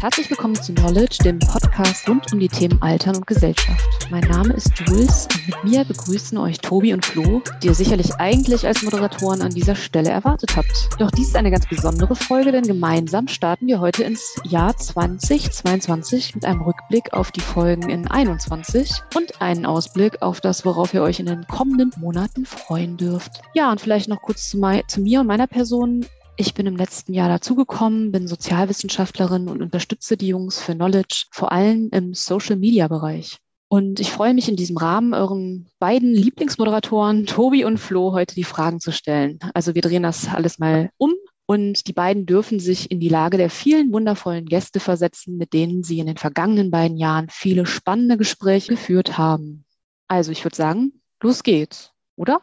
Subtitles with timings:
[0.00, 4.08] Herzlich willkommen zu Knowledge, dem Podcast rund um die Themen Altern und Gesellschaft.
[4.10, 8.14] Mein Name ist Jules und mit mir begrüßen euch Tobi und Flo, die ihr sicherlich
[8.14, 10.88] eigentlich als Moderatoren an dieser Stelle erwartet habt.
[10.98, 16.34] Doch dies ist eine ganz besondere Folge, denn gemeinsam starten wir heute ins Jahr 2022
[16.34, 21.02] mit einem Rückblick auf die Folgen in 21 und einen Ausblick auf das, worauf ihr
[21.02, 23.42] euch in den kommenden Monaten freuen dürft.
[23.52, 26.06] Ja, und vielleicht noch kurz zu, zu mir und meiner Person.
[26.40, 31.52] Ich bin im letzten Jahr dazugekommen, bin Sozialwissenschaftlerin und unterstütze die Jungs für Knowledge, vor
[31.52, 33.36] allem im Social-Media-Bereich.
[33.68, 38.44] Und ich freue mich in diesem Rahmen, euren beiden Lieblingsmoderatoren, Tobi und Flo, heute die
[38.44, 39.38] Fragen zu stellen.
[39.52, 41.12] Also wir drehen das alles mal um
[41.44, 45.82] und die beiden dürfen sich in die Lage der vielen wundervollen Gäste versetzen, mit denen
[45.82, 49.66] sie in den vergangenen beiden Jahren viele spannende Gespräche geführt haben.
[50.08, 52.40] Also ich würde sagen, los geht's, oder?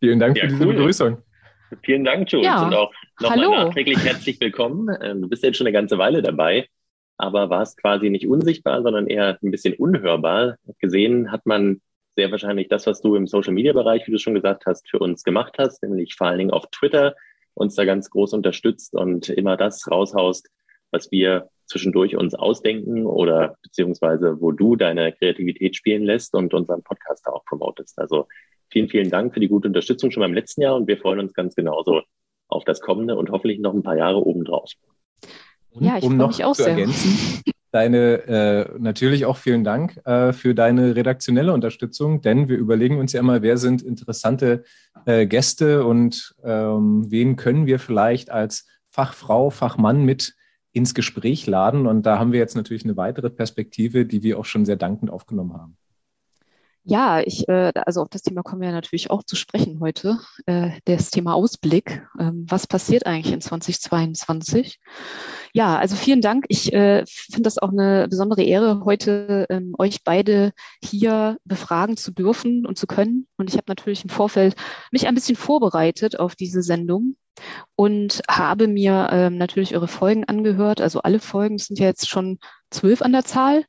[0.00, 0.74] Vielen Dank ja, für diese cool.
[0.74, 1.22] Begrüßung.
[1.82, 2.46] Vielen Dank, Jules.
[2.46, 2.66] Ja.
[2.66, 4.88] Und auch nochmal nachträglich herzlich willkommen.
[5.02, 6.68] Ähm, du bist jetzt schon eine ganze Weile dabei,
[7.16, 10.56] aber warst quasi nicht unsichtbar, sondern eher ein bisschen unhörbar.
[10.78, 11.80] Gesehen hat man
[12.16, 15.56] sehr wahrscheinlich das, was du im Social-Media-Bereich, wie du schon gesagt hast, für uns gemacht
[15.58, 17.14] hast, nämlich vor allen Dingen auf Twitter
[17.54, 20.48] uns da ganz groß unterstützt und immer das raushaust,
[20.90, 26.82] was wir zwischendurch uns ausdenken oder beziehungsweise wo du deine Kreativität spielen lässt und unseren
[26.82, 27.98] Podcast auch promotest.
[27.98, 28.28] Also
[28.74, 31.32] vielen, vielen Dank für die gute Unterstützung schon beim letzten Jahr und wir freuen uns
[31.32, 32.02] ganz genauso
[32.48, 34.70] auf das kommende und hoffentlich noch ein paar Jahre obendrauf.
[35.70, 36.72] Und ja, ich um noch mich auch zu sehr.
[36.72, 42.98] ergänzen, deine äh, natürlich auch vielen Dank äh, für deine redaktionelle Unterstützung, denn wir überlegen
[42.98, 44.64] uns ja immer, wer sind interessante
[45.06, 50.34] äh, Gäste und ähm, wen können wir vielleicht als Fachfrau, Fachmann mit
[50.72, 51.86] ins Gespräch laden.
[51.86, 55.10] Und da haben wir jetzt natürlich eine weitere Perspektive, die wir auch schon sehr dankend
[55.10, 55.76] aufgenommen haben.
[56.86, 60.18] Ja, ich, äh, also auf das Thema kommen wir natürlich auch zu sprechen heute.
[60.44, 62.06] Äh, das Thema Ausblick.
[62.20, 64.78] Ähm, was passiert eigentlich in 2022?
[65.54, 66.44] Ja, also vielen Dank.
[66.48, 72.10] Ich äh, finde das auch eine besondere Ehre, heute ähm, euch beide hier befragen zu
[72.12, 73.28] dürfen und zu können.
[73.38, 74.54] Und ich habe natürlich im Vorfeld
[74.90, 77.16] mich ein bisschen vorbereitet auf diese Sendung
[77.76, 80.82] und habe mir ähm, natürlich eure Folgen angehört.
[80.82, 82.38] Also alle Folgen sind ja jetzt schon
[82.70, 83.64] zwölf an der Zahl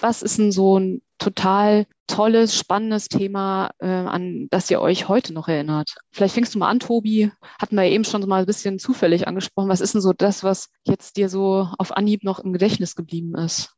[0.00, 5.32] was ist denn so ein total tolles, spannendes Thema, äh, an das ihr euch heute
[5.32, 5.96] noch erinnert?
[6.10, 7.30] Vielleicht fängst du mal an, Tobi.
[7.60, 9.68] Hatten wir eben schon mal ein bisschen zufällig angesprochen.
[9.68, 13.34] Was ist denn so das, was jetzt dir so auf Anhieb noch im Gedächtnis geblieben
[13.34, 13.74] ist?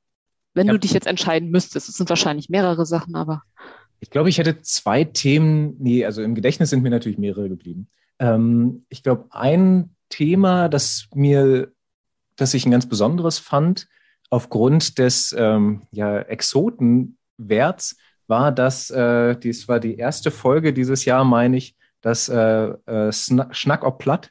[0.54, 0.72] Wenn ja.
[0.72, 1.88] du dich jetzt entscheiden müsstest.
[1.88, 3.42] Es sind wahrscheinlich mehrere Sachen, aber.
[4.00, 5.76] Ich glaube, ich hätte zwei Themen.
[5.78, 7.88] Nee, also im Gedächtnis sind mir natürlich mehrere geblieben.
[8.18, 11.72] Ähm, ich glaube, ein Thema, das mir,
[12.36, 13.88] das ich ein ganz besonderes fand,
[14.30, 16.18] aufgrund des ähm, ja,
[17.40, 17.96] Exotenwerts
[18.26, 23.12] war das, äh, dies war die erste Folge dieses Jahr, meine ich, das äh, äh,
[23.12, 24.30] Schnack ob Platt,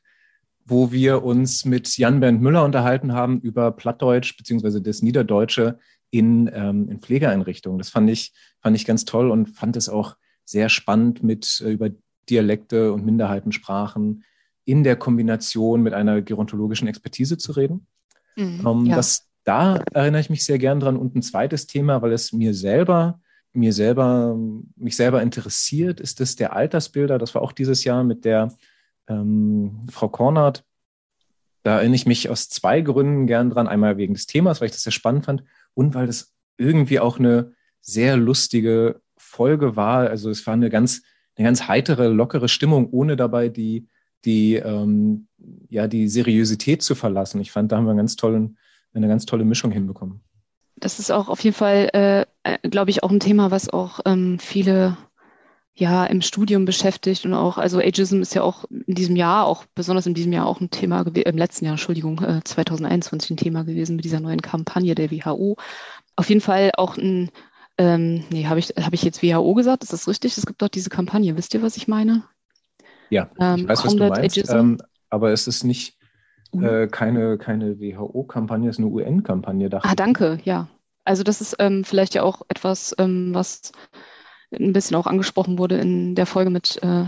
[0.65, 5.79] wo wir uns mit Jan-Bernd Müller unterhalten haben über Plattdeutsch beziehungsweise das Niederdeutsche
[6.11, 7.77] in, ähm, in Pflegeeinrichtungen.
[7.77, 10.15] Das fand ich, fand ich ganz toll und fand es auch
[10.45, 11.89] sehr spannend mit äh, über
[12.29, 14.23] Dialekte und Minderheitensprachen
[14.65, 17.87] in der Kombination mit einer gerontologischen Expertise zu reden.
[18.35, 18.95] Mhm, um, ähm, ja.
[18.95, 20.95] Das da erinnere ich mich sehr gern dran.
[20.95, 23.19] Und ein zweites Thema, weil es mir selber,
[23.51, 24.37] mir selber,
[24.75, 27.17] mich selber interessiert, ist das der Altersbilder.
[27.17, 28.53] Das war auch dieses Jahr mit der
[29.07, 30.63] ähm, Frau Kornert.
[31.63, 33.67] Da erinnere ich mich aus zwei Gründen gern dran.
[33.67, 35.43] Einmal wegen des Themas, weil ich das sehr spannend fand
[35.73, 40.11] und weil das irgendwie auch eine sehr lustige Folge war.
[40.11, 41.01] Also es war eine ganz,
[41.35, 43.87] eine ganz heitere, lockere Stimmung, ohne dabei die,
[44.25, 45.27] die, ähm,
[45.69, 47.41] ja, die Seriosität zu verlassen.
[47.41, 48.59] Ich fand, da haben wir einen ganz tollen,
[48.93, 50.21] eine ganz tolle Mischung hinbekommen.
[50.75, 53.99] Das ist auch auf jeden Fall, äh, äh, glaube ich, auch ein Thema, was auch
[54.05, 54.97] ähm, viele
[55.79, 59.65] ja im Studium beschäftigt und auch, also Ageism ist ja auch in diesem Jahr, auch
[59.75, 63.37] besonders in diesem Jahr auch ein Thema gewesen, im letzten Jahr, Entschuldigung, äh, 2021 ein
[63.37, 65.55] Thema gewesen mit dieser neuen Kampagne der WHO.
[66.15, 67.31] Auf jeden Fall auch ein,
[67.77, 69.83] ähm, nee, habe ich, hab ich jetzt WHO gesagt?
[69.83, 70.37] Ist das richtig?
[70.37, 72.23] Es gibt doch diese Kampagne, wisst ihr, was ich meine?
[73.09, 74.77] Ja, ähm, ich weiß, was du meinst, ähm,
[75.09, 75.97] aber es ist nicht,
[76.51, 76.63] Mhm.
[76.63, 80.67] Äh, keine, keine WHO-Kampagne, es ist eine UN-Kampagne, dachte Ah, danke, ja.
[81.05, 83.71] Also das ist ähm, vielleicht ja auch etwas, ähm, was
[84.51, 87.05] ein bisschen auch angesprochen wurde in der Folge mit äh,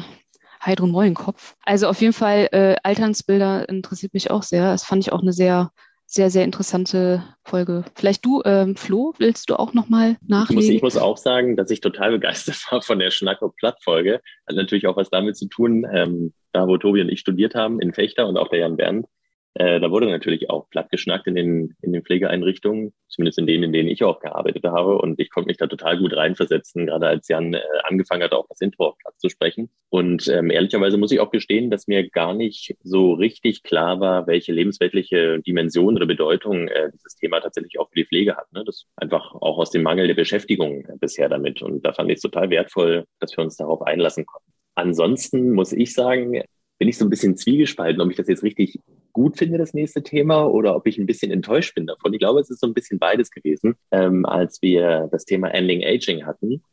[0.64, 1.56] Heidrun Mollenkopf.
[1.64, 4.72] Also auf jeden Fall, äh, Alternsbilder interessiert mich auch sehr.
[4.72, 5.72] Das fand ich auch eine sehr,
[6.06, 7.84] sehr, sehr interessante Folge.
[7.96, 10.62] Vielleicht du, ähm, Flo, willst du auch nochmal nachlegen?
[10.62, 14.22] Ich muss, ich muss auch sagen, dass ich total begeistert war von der Schnacko-Platt-Folge.
[14.48, 17.80] Hat natürlich auch was damit zu tun, ähm, da wo Tobi und ich studiert haben,
[17.80, 19.08] in Fechter und auch der Jan Bernd
[19.54, 23.66] Äh, da wurde natürlich auch platt geschnackt in den, in den Pflegeeinrichtungen, zumindest in denen,
[23.66, 24.98] in denen ich auch gearbeitet habe.
[24.98, 28.48] Und ich konnte mich da total gut reinversetzen, gerade als Jan äh, angefangen hat, auch
[28.48, 29.70] das Intro auf Platz zu sprechen.
[29.90, 34.26] Und ähm, ehrlicherweise muss ich auch gestehen, dass mir gar nicht so richtig klar war,
[34.26, 38.52] welche lebensweltliche Dimension oder Bedeutung äh, dieses Thema tatsächlich auch für die Pflege hat.
[38.54, 38.64] Ne?
[38.66, 41.62] Das einfach auch aus dem Mangel der Beschäftigung äh, bisher damit.
[41.62, 44.52] Und da fand ich es total wertvoll, dass wir uns darauf einlassen konnten.
[44.76, 46.42] Ansonsten muss ich sagen,
[46.80, 48.80] bin ich so ein bisschen zwiegespalten, ob ich das jetzt richtig
[49.14, 52.14] gut finde, das nächste Thema, oder ob ich ein bisschen enttäuscht bin davon.
[52.14, 55.84] Ich glaube, es ist so ein bisschen beides gewesen, ähm, als wir das Thema Ending
[55.84, 56.64] Aging hatten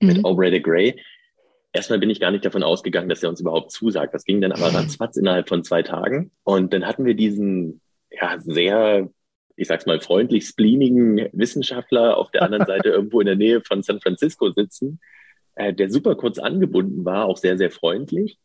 [0.00, 0.06] mhm.
[0.08, 1.00] mit Aubrey de Grey.
[1.72, 4.14] Erstmal bin ich gar nicht davon ausgegangen, dass er uns überhaupt zusagt.
[4.14, 6.30] Das ging dann aber ratzfatz innerhalb von zwei Tagen.
[6.44, 7.80] Und dann hatten wir diesen
[8.10, 9.10] ja, sehr,
[9.56, 13.82] ich sag's mal, freundlich spleenigen Wissenschaftler auf der anderen Seite irgendwo in der Nähe von
[13.82, 15.00] San Francisco sitzen,
[15.56, 18.38] äh, der super kurz angebunden war, auch sehr, sehr freundlich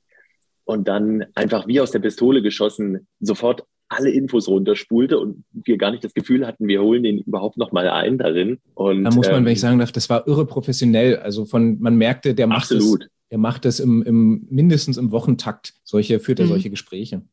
[0.69, 5.89] und dann einfach wie aus der Pistole geschossen sofort alle Infos runterspulte und wir gar
[5.89, 8.59] nicht das Gefühl hatten, wir holen den überhaupt noch mal ein darin.
[8.75, 11.17] Und, da muss man, ähm, wenn ich sagen darf, das war irre professionell.
[11.17, 13.05] Also von, man merkte, der macht absolut.
[13.05, 15.73] es, der macht es im, im, mindestens im Wochentakt.
[15.83, 16.49] Solche, führt er mhm.
[16.49, 17.23] solche Gespräche.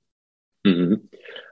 [0.64, 1.02] Mhm.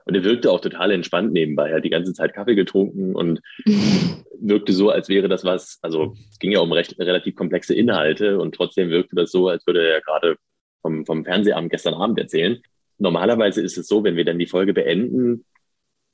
[0.05, 1.69] Und er wirkte auch total entspannt nebenbei.
[1.69, 3.41] Er hat die ganze Zeit Kaffee getrunken und
[4.39, 8.39] wirkte so, als wäre das was, also es ging ja um recht, relativ komplexe Inhalte
[8.39, 10.37] und trotzdem wirkte das so, als würde er gerade
[10.85, 12.61] vom, vom Fernsehabend gestern Abend erzählen.
[12.99, 15.43] Normalerweise ist es so, wenn wir dann die Folge beenden,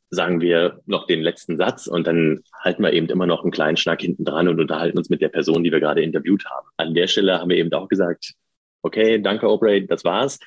[0.10, 3.76] sagen wir noch den letzten Satz und dann halten wir eben immer noch einen kleinen
[3.76, 6.68] Schnack hinten dran und unterhalten uns mit der Person, die wir gerade interviewt haben.
[6.78, 8.34] An der Stelle haben wir eben auch gesagt,
[8.82, 10.40] okay, danke Aubrey, das war's.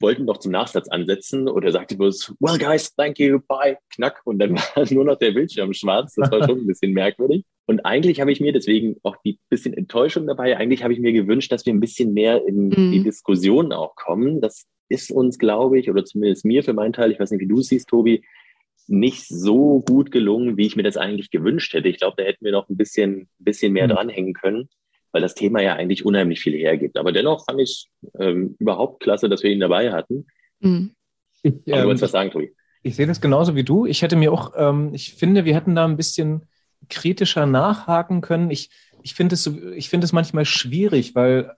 [0.00, 4.20] Wollten doch zum Nachsatz ansetzen und er sagte bloß, well guys, thank you, bye, knack.
[4.24, 6.14] Und dann war nur noch der Bildschirm schwarz.
[6.14, 7.44] Das war schon ein bisschen merkwürdig.
[7.66, 11.12] Und eigentlich habe ich mir deswegen auch die bisschen Enttäuschung dabei, eigentlich habe ich mir
[11.12, 12.90] gewünscht, dass wir ein bisschen mehr in mhm.
[12.90, 14.40] die Diskussion auch kommen.
[14.40, 17.46] Das ist uns, glaube ich, oder zumindest mir für meinen Teil, ich weiß nicht, wie
[17.46, 18.24] du siehst, Tobi,
[18.88, 21.88] nicht so gut gelungen, wie ich mir das eigentlich gewünscht hätte.
[21.88, 23.92] Ich glaube, da hätten wir noch ein bisschen, bisschen mehr mhm.
[23.92, 24.68] dranhängen können,
[25.12, 26.96] weil das Thema ja eigentlich unheimlich viel hergibt.
[26.96, 30.26] Aber dennoch fand ich ähm, überhaupt klasse, dass wir ihn dabei hatten.
[30.60, 30.92] Mhm.
[31.42, 32.54] Ich, ähm, du wolltest was sagen, Tobi?
[32.82, 33.86] Ich sehe das genauso wie du.
[33.86, 36.46] Ich hätte mir auch, ähm, ich finde, wir hätten da ein bisschen
[36.88, 38.50] kritischer nachhaken können.
[38.50, 38.70] Ich,
[39.02, 41.52] ich finde es, ich finde es manchmal schwierig, weil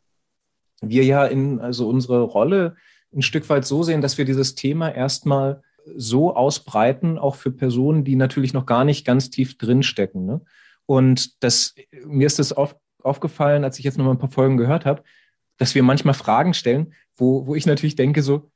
[0.80, 2.76] wir ja in, also unsere Rolle
[3.14, 5.62] ein Stück weit so sehen, dass wir dieses Thema erstmal
[5.96, 10.26] so ausbreiten, auch für Personen, die natürlich noch gar nicht ganz tief drinstecken.
[10.26, 10.40] Ne?
[10.86, 11.74] Und das,
[12.04, 15.02] mir ist das auf, aufgefallen, als ich jetzt noch mal ein paar Folgen gehört habe,
[15.58, 18.50] dass wir manchmal Fragen stellen, wo, wo ich natürlich denke, so,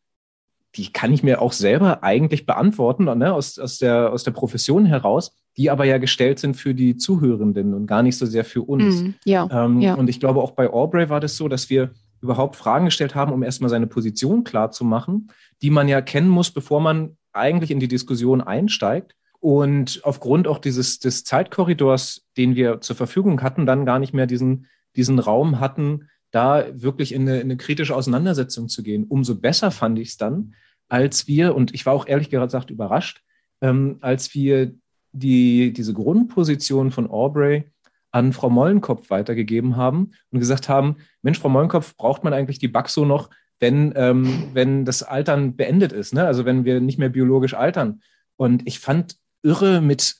[0.75, 4.84] die kann ich mir auch selber eigentlich beantworten, ne, aus, aus, der, aus der Profession
[4.84, 8.62] heraus, die aber ja gestellt sind für die Zuhörenden und gar nicht so sehr für
[8.62, 9.02] uns.
[9.02, 9.94] Mm, ja, ähm, ja.
[9.94, 13.32] Und ich glaube, auch bei Aubrey war das so, dass wir überhaupt Fragen gestellt haben,
[13.32, 15.31] um erstmal seine Position klar zu machen,
[15.62, 19.14] die man ja kennen muss, bevor man eigentlich in die Diskussion einsteigt.
[19.46, 24.26] Und aufgrund auch dieses des Zeitkorridors, den wir zur Verfügung hatten, dann gar nicht mehr
[24.26, 24.66] diesen,
[24.96, 29.04] diesen Raum hatten, da wirklich in eine, in eine kritische Auseinandersetzung zu gehen.
[29.04, 30.54] Umso besser fand ich es dann,
[30.88, 33.22] als wir, und ich war auch ehrlich gesagt überrascht,
[33.60, 34.75] ähm, als wir
[35.12, 37.70] die, diese Grundposition von Aubrey
[38.10, 42.66] an Frau Mollenkopf weitergegeben haben und gesagt haben, Mensch, Frau Mollenkopf, braucht man eigentlich die
[42.66, 46.26] Baxo noch, wenn, ähm, wenn das Altern beendet ist, ne?
[46.26, 48.00] also wenn wir nicht mehr biologisch altern.
[48.34, 49.16] Und ich fand
[49.46, 50.16] irre, mit,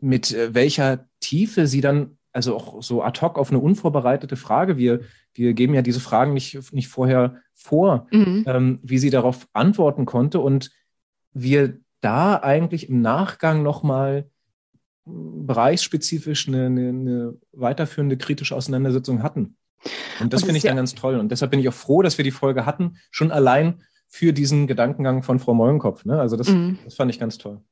[0.00, 4.76] mit äh, welcher Tiefe sie dann, also auch so ad hoc auf eine unvorbereitete Frage,
[4.76, 5.00] wir,
[5.34, 8.44] wir geben ja diese Fragen nicht, nicht vorher vor, mhm.
[8.46, 10.70] ähm, wie sie darauf antworten konnte und
[11.32, 14.30] wir da eigentlich im Nachgang nochmal
[15.04, 19.56] bereichsspezifisch eine, eine, eine, weiterführende kritische Auseinandersetzung hatten.
[20.20, 21.18] Und das finde ich ja dann ganz toll.
[21.18, 24.66] Und deshalb bin ich auch froh, dass wir die Folge hatten, schon allein für diesen
[24.66, 26.04] Gedankengang von Frau Mollenkopf.
[26.04, 26.20] Ne?
[26.20, 26.78] Also das, mhm.
[26.84, 27.62] das fand ich ganz toll.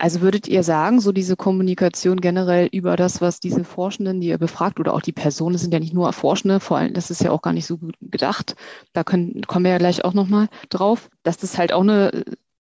[0.00, 4.38] Also würdet ihr sagen, so diese Kommunikation generell über das, was diese Forschenden, die ihr
[4.38, 7.30] befragt, oder auch die Personen, sind ja nicht nur Forschende, vor allem, das ist ja
[7.30, 8.56] auch gar nicht so gut gedacht,
[8.94, 12.24] da können, kommen wir ja gleich auch nochmal drauf, dass das halt auch eine,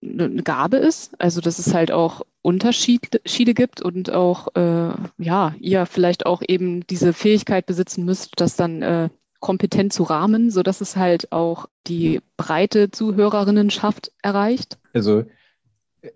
[0.03, 3.21] eine Gabe ist, also dass es halt auch Unterschiede
[3.55, 8.81] gibt und auch, äh, ja, ihr vielleicht auch eben diese Fähigkeit besitzen müsst, das dann
[8.81, 14.79] äh, kompetent zu rahmen, sodass es halt auch die breite Zuhörerinnenschaft erreicht?
[14.95, 15.25] Also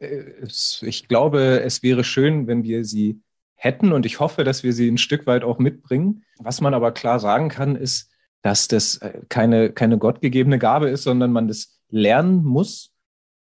[0.00, 3.20] ich glaube, es wäre schön, wenn wir sie
[3.54, 6.24] hätten und ich hoffe, dass wir sie ein Stück weit auch mitbringen.
[6.38, 8.10] Was man aber klar sagen kann, ist,
[8.42, 12.92] dass das äh, keine, keine gottgegebene Gabe ist, sondern man das lernen muss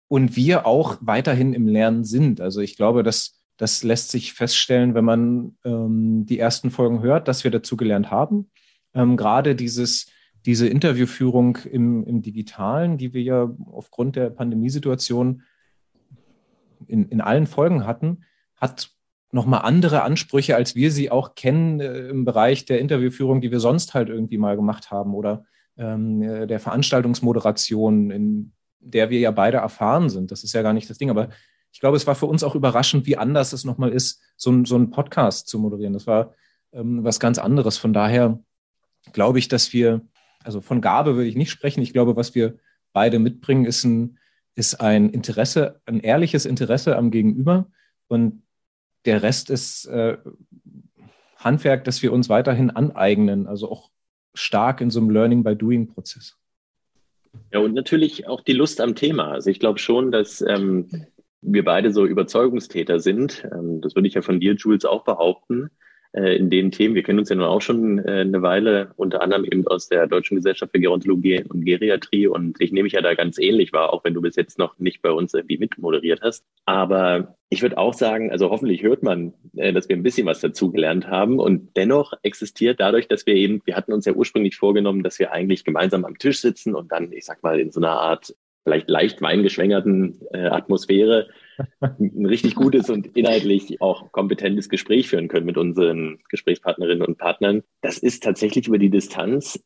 [0.08, 2.40] und wir auch weiterhin im Lernen sind.
[2.40, 7.28] Also ich glaube, dass das lässt sich feststellen, wenn man ähm, die ersten Folgen hört,
[7.28, 8.50] dass wir dazu gelernt haben.
[8.94, 10.06] Ähm, gerade dieses
[10.46, 15.42] diese Interviewführung im, im Digitalen, die wir ja aufgrund der Pandemiesituation
[16.90, 18.24] in, in allen Folgen hatten,
[18.56, 18.90] hat
[19.32, 23.60] nochmal andere Ansprüche, als wir sie auch kennen äh, im Bereich der Interviewführung, die wir
[23.60, 25.44] sonst halt irgendwie mal gemacht haben oder
[25.76, 30.30] ähm, äh, der Veranstaltungsmoderation, in der wir ja beide erfahren sind.
[30.30, 31.10] Das ist ja gar nicht das Ding.
[31.10, 31.28] Aber
[31.72, 34.74] ich glaube, es war für uns auch überraschend, wie anders es nochmal ist, so, so
[34.74, 35.92] einen Podcast zu moderieren.
[35.92, 36.34] Das war
[36.72, 37.78] ähm, was ganz anderes.
[37.78, 38.40] Von daher
[39.12, 40.02] glaube ich, dass wir,
[40.42, 41.82] also von Gabe würde ich nicht sprechen.
[41.82, 42.56] Ich glaube, was wir
[42.92, 44.18] beide mitbringen, ist ein,
[44.54, 47.70] ist ein Interesse, ein ehrliches Interesse am Gegenüber.
[48.08, 48.42] Und
[49.04, 50.18] der Rest ist äh,
[51.36, 53.90] Handwerk, das wir uns weiterhin aneignen, also auch
[54.34, 56.36] stark in so einem Learning by Doing Prozess.
[57.52, 59.30] Ja, und natürlich auch die Lust am Thema.
[59.30, 60.88] Also ich glaube schon, dass ähm,
[61.40, 63.48] wir beide so Überzeugungstäter sind.
[63.52, 65.70] Ähm, das würde ich ja von dir, Jules, auch behaupten
[66.12, 66.94] äh, in den Themen.
[66.94, 70.06] Wir kennen uns ja nun auch schon äh, eine Weile, unter anderem eben aus der
[70.06, 72.26] Deutschen Gesellschaft für Gerontologie und Geriatrie.
[72.26, 74.78] Und ich nehme mich ja da ganz ähnlich wahr, auch wenn du bis jetzt noch
[74.78, 76.44] nicht bei uns irgendwie mitmoderiert hast.
[76.64, 80.40] Aber ich würde auch sagen, also hoffentlich hört man, äh, dass wir ein bisschen was
[80.40, 81.38] dazugelernt haben.
[81.38, 85.32] Und dennoch existiert dadurch, dass wir eben, wir hatten uns ja ursprünglich vorgenommen, dass wir
[85.32, 88.90] eigentlich gemeinsam am Tisch sitzen und dann, ich sag mal, in so einer Art vielleicht
[88.90, 91.28] leicht weingeschwängerten äh, Atmosphäre
[91.80, 97.62] ein richtig gutes und inhaltlich auch kompetentes Gespräch führen können mit unseren Gesprächspartnerinnen und Partnern.
[97.80, 99.62] Das ist tatsächlich über die Distanz,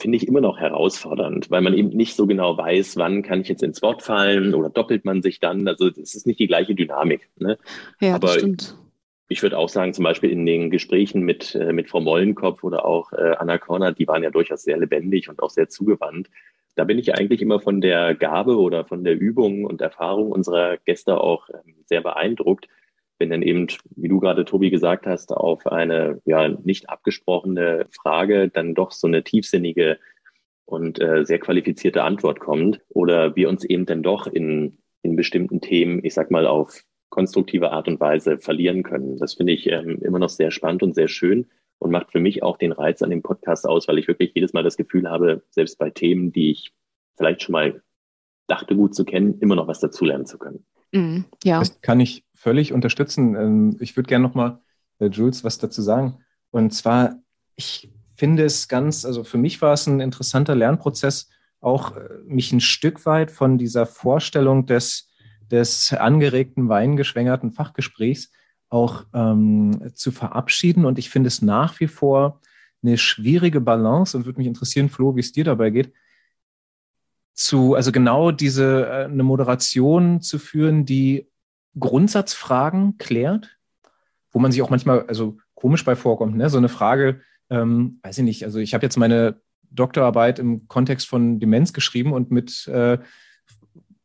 [0.00, 3.48] finde ich immer noch herausfordernd, weil man eben nicht so genau weiß, wann kann ich
[3.48, 5.66] jetzt ins Wort fallen oder doppelt man sich dann.
[5.66, 7.28] Also es ist nicht die gleiche Dynamik.
[7.36, 7.58] Ne?
[8.00, 8.76] Ja, Aber stimmt.
[9.30, 12.86] Ich würde auch sagen, zum Beispiel in den Gesprächen mit, äh, mit Frau Mollenkopf oder
[12.86, 16.28] auch äh, Anna Korner, die waren ja durchaus sehr lebendig und auch sehr zugewandt
[16.78, 20.76] da bin ich eigentlich immer von der Gabe oder von der Übung und Erfahrung unserer
[20.76, 22.68] Gäste auch ähm, sehr beeindruckt,
[23.18, 23.66] wenn dann eben,
[23.96, 29.08] wie du gerade, Tobi, gesagt hast, auf eine ja nicht abgesprochene Frage dann doch so
[29.08, 29.98] eine tiefsinnige
[30.66, 35.60] und äh, sehr qualifizierte Antwort kommt oder wir uns eben dann doch in, in bestimmten
[35.60, 39.16] Themen, ich sag mal, auf konstruktive Art und Weise verlieren können.
[39.16, 42.42] Das finde ich ähm, immer noch sehr spannend und sehr schön und macht für mich
[42.42, 45.42] auch den Reiz an dem Podcast aus, weil ich wirklich jedes Mal das Gefühl habe,
[45.50, 46.72] selbst bei Themen, die ich
[47.16, 47.82] vielleicht schon mal
[48.46, 50.64] dachte gut zu kennen, immer noch was dazulernen zu können.
[50.92, 51.58] Mhm, ja.
[51.60, 53.34] Das kann ich völlig unterstützen.
[53.34, 54.58] Ähm, ich würde gerne nochmal,
[54.98, 56.18] äh, Jules, was dazu sagen.
[56.50, 57.16] Und zwar,
[57.56, 61.28] ich finde es ganz, also für mich war es ein interessanter Lernprozess,
[61.60, 65.10] auch äh, mich ein Stück weit von dieser Vorstellung des,
[65.50, 68.30] des angeregten, weingeschwängerten Fachgesprächs
[68.68, 70.84] auch ähm, zu verabschieden.
[70.84, 72.40] Und ich finde es nach wie vor
[72.82, 75.92] eine schwierige Balance und würde mich interessieren, Flo, wie es dir dabei geht,
[77.34, 81.28] zu, also genau diese, äh, eine Moderation zu führen, die
[81.78, 83.56] Grundsatzfragen klärt,
[84.32, 86.50] wo man sich auch manchmal, also komisch bei vorkommt, ne?
[86.50, 87.20] So eine Frage,
[87.50, 92.12] ähm, weiß ich nicht, also ich habe jetzt meine Doktorarbeit im Kontext von Demenz geschrieben
[92.12, 92.98] und mit äh,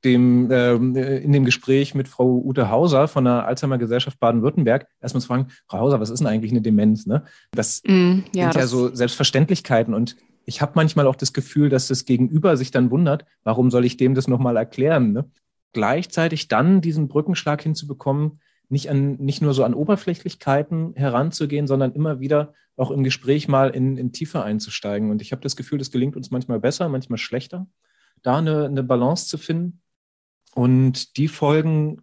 [0.06, 5.22] dem, äh, in dem Gespräch mit Frau Ute Hauser von der Alzheimer Gesellschaft Baden-Württemberg erstmal
[5.22, 7.06] zu fragen, Frau Hauser, was ist denn eigentlich eine Demenz?
[7.06, 7.24] Ne?
[7.52, 11.88] Das mm, ja, sind ja so Selbstverständlichkeiten und ich habe manchmal auch das Gefühl, dass
[11.88, 15.14] das Gegenüber sich dann wundert, warum soll ich dem das nochmal erklären?
[15.14, 15.30] Ne?
[15.72, 22.20] Gleichzeitig dann diesen Brückenschlag hinzubekommen, nicht, an, nicht nur so an Oberflächlichkeiten heranzugehen, sondern immer
[22.20, 25.12] wieder auch im Gespräch mal in, in Tiefe einzusteigen.
[25.12, 27.68] Und ich habe das Gefühl, das gelingt uns manchmal besser, manchmal schlechter,
[28.24, 29.82] da eine, eine Balance zu finden.
[30.56, 32.02] Und die Folgen,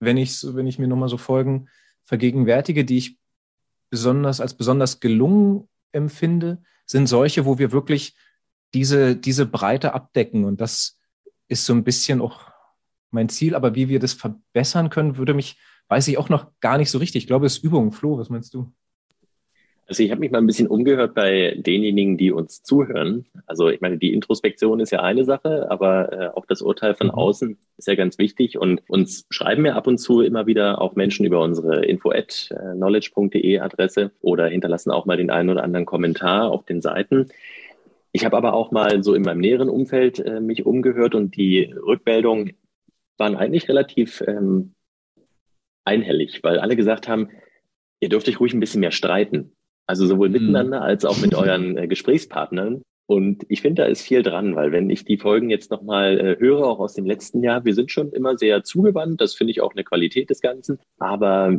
[0.00, 1.68] wenn ich, wenn ich mir nochmal so Folgen
[2.04, 3.18] vergegenwärtige, die ich
[3.90, 8.16] besonders als besonders gelungen empfinde, sind solche, wo wir wirklich
[8.74, 10.44] diese, diese Breite abdecken.
[10.44, 10.98] Und das
[11.48, 12.50] ist so ein bisschen auch
[13.10, 13.54] mein Ziel.
[13.54, 16.98] Aber wie wir das verbessern können, würde mich, weiß ich auch noch gar nicht so
[16.98, 17.24] richtig.
[17.24, 17.92] Ich glaube, es ist Übung.
[17.92, 18.72] Flo, was meinst du?
[19.88, 23.24] Also ich habe mich mal ein bisschen umgehört bei denjenigen, die uns zuhören.
[23.46, 27.06] Also ich meine, die Introspektion ist ja eine Sache, aber äh, auch das Urteil von
[27.06, 27.14] mhm.
[27.14, 28.58] außen ist ja ganz wichtig.
[28.58, 34.10] Und uns schreiben ja ab und zu immer wieder auch Menschen über unsere info@knowledge.de Adresse
[34.20, 37.28] oder hinterlassen auch mal den einen oder anderen Kommentar auf den Seiten.
[38.12, 41.72] Ich habe aber auch mal so in meinem näheren Umfeld äh, mich umgehört und die
[41.72, 42.58] Rückmeldungen
[43.16, 44.74] waren eigentlich relativ ähm,
[45.86, 47.30] einhellig, weil alle gesagt haben,
[48.00, 49.54] ihr dürft euch ruhig ein bisschen mehr streiten.
[49.88, 50.34] Also sowohl mhm.
[50.34, 52.82] miteinander als auch mit euren äh, Gesprächspartnern.
[53.06, 56.38] Und ich finde, da ist viel dran, weil wenn ich die Folgen jetzt nochmal äh,
[56.38, 59.18] höre, auch aus dem letzten Jahr, wir sind schon immer sehr zugewandt.
[59.18, 60.78] Das finde ich auch eine Qualität des Ganzen.
[60.98, 61.58] Aber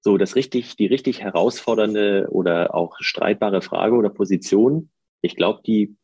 [0.00, 4.88] so das richtig, die richtig herausfordernde oder auch streitbare Frage oder Position,
[5.20, 5.94] ich glaube, die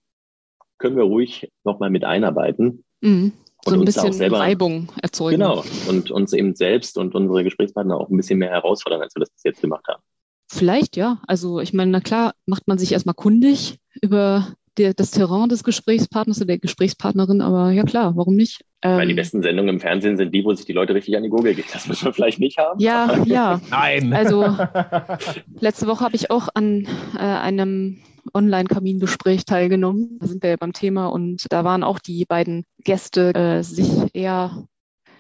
[0.77, 2.85] können wir ruhig nochmal mit einarbeiten.
[3.01, 3.33] Mhm.
[3.65, 5.39] So und ein bisschen selber, Reibung erzeugen.
[5.39, 5.65] Genau.
[5.89, 9.31] Und uns eben selbst und unsere Gesprächspartner auch ein bisschen mehr herausfordern, als wir das
[9.31, 10.03] bis jetzt gemacht haben.
[10.49, 11.21] Vielleicht ja.
[11.27, 15.65] Also ich meine, na klar, macht man sich erstmal kundig über der, das Terrain des
[15.65, 18.65] Gesprächspartners oder der Gesprächspartnerin, aber ja klar, warum nicht?
[18.83, 21.23] Ähm, Weil die besten Sendungen im Fernsehen sind die, wo sich die Leute richtig an
[21.23, 21.65] die Gurgel gehen.
[21.73, 22.81] Das müssen wir vielleicht nicht haben.
[22.81, 23.61] Ja, ja.
[23.71, 24.13] Nein.
[24.13, 24.43] Also
[25.61, 27.99] letzte Woche habe ich auch an äh, einem
[28.33, 30.19] Online-Kamingespräch teilgenommen.
[30.21, 33.89] Da sind wir ja beim Thema und da waren auch die beiden Gäste äh, sich
[34.13, 34.67] eher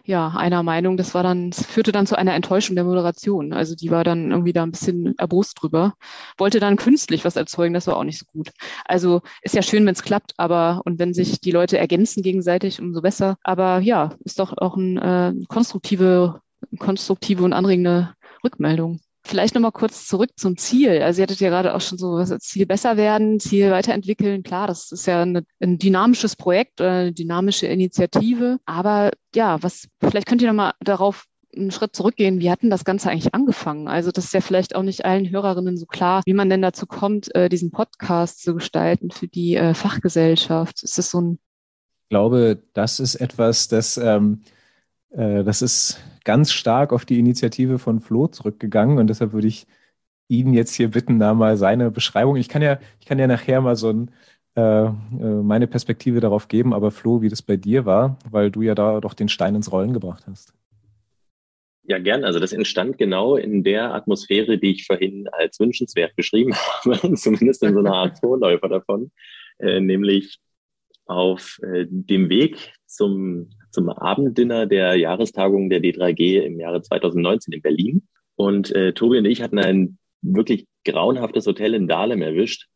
[0.06, 0.96] ja, einer Meinung.
[0.96, 3.52] Das war dann, das führte dann zu einer Enttäuschung der Moderation.
[3.52, 5.94] Also die war dann irgendwie da ein bisschen erbost drüber.
[6.37, 8.50] Wollte dann künstlich was erzeugen, das war auch nicht so gut.
[8.84, 12.80] Also ist ja schön, wenn es klappt, aber und wenn sich die Leute ergänzen gegenseitig,
[12.80, 13.37] umso besser.
[13.42, 16.40] Aber ja, ist doch auch ein äh, konstruktive,
[16.78, 19.00] konstruktive und anregende Rückmeldung.
[19.26, 21.00] Vielleicht nochmal kurz zurück zum Ziel.
[21.02, 24.43] Also ihr hattet ja gerade auch schon so was Ziel besser werden, Ziel weiterentwickeln.
[24.43, 28.59] Klar, das ist ja eine, ein dynamisches Projekt oder eine dynamische Initiative.
[28.66, 31.25] Aber ja, was, vielleicht könnt ihr nochmal darauf
[31.57, 32.40] einen Schritt zurückgehen.
[32.40, 33.88] Wie hat denn das Ganze eigentlich angefangen?
[33.88, 36.87] Also das ist ja vielleicht auch nicht allen Hörerinnen so klar, wie man denn dazu
[36.87, 40.83] kommt, äh, diesen Podcast zu gestalten für die äh, Fachgesellschaft.
[40.83, 41.38] Ist das so ein
[42.04, 44.50] ich glaube, das ist etwas, das, ähm, äh,
[45.16, 49.66] das ist ganz stark auf die Initiative von Flo zurückgegangen und deshalb würde ich
[50.28, 52.37] ihn jetzt hier bitten, da mal seine Beschreibung.
[52.37, 54.11] Ich kann ja, ich kann ja nachher mal so ein,
[54.56, 58.62] äh, äh, meine Perspektive darauf geben, aber Flo, wie das bei dir war, weil du
[58.62, 60.54] ja da doch den Stein ins Rollen gebracht hast.
[61.87, 62.25] Ja, gern.
[62.25, 66.54] Also das entstand genau in der Atmosphäre, die ich vorhin als wünschenswert beschrieben
[66.85, 69.11] habe, zumindest in so einer Art Vorläufer davon,
[69.59, 70.38] äh, nämlich
[71.04, 77.62] auf äh, dem Weg zum zum Abenddinner der Jahrestagung der D3G im Jahre 2019 in
[77.62, 78.09] Berlin.
[78.37, 82.69] Und äh, Tobi und ich hatten ein wirklich grauenhaftes Hotel in Dahlem erwischt.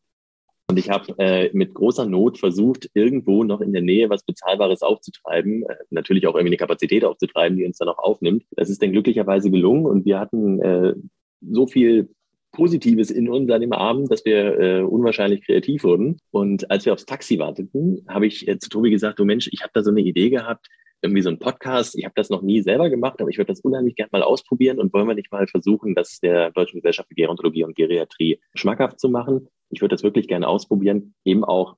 [0.69, 4.83] Und ich habe äh, mit großer Not versucht, irgendwo noch in der Nähe was Bezahlbares
[4.83, 8.43] aufzutreiben, äh, natürlich auch irgendwie eine Kapazität aufzutreiben, die uns dann auch aufnimmt.
[8.51, 10.93] Das ist dann glücklicherweise gelungen und wir hatten äh,
[11.41, 12.09] so viel
[12.51, 16.17] Positives in uns an dem Abend, dass wir äh, unwahrscheinlich kreativ wurden.
[16.31, 19.61] Und als wir aufs Taxi warteten, habe ich äh, zu Tobi gesagt, du Mensch, ich
[19.61, 20.67] habe da so eine Idee gehabt,
[21.01, 21.97] irgendwie so ein Podcast.
[21.97, 24.79] Ich habe das noch nie selber gemacht, aber ich würde das unheimlich gerne mal ausprobieren
[24.79, 28.99] und wollen wir nicht mal versuchen, das der Deutschen Gesellschaft für Gerontologie und Geriatrie schmackhaft
[28.99, 29.47] zu machen.
[29.69, 31.77] Ich würde das wirklich gerne ausprobieren, eben auch,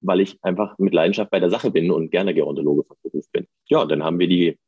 [0.00, 3.46] weil ich einfach mit Leidenschaft bei der Sache bin und gerne Gerontologe von Beruf bin.
[3.68, 4.58] Ja, dann haben wir die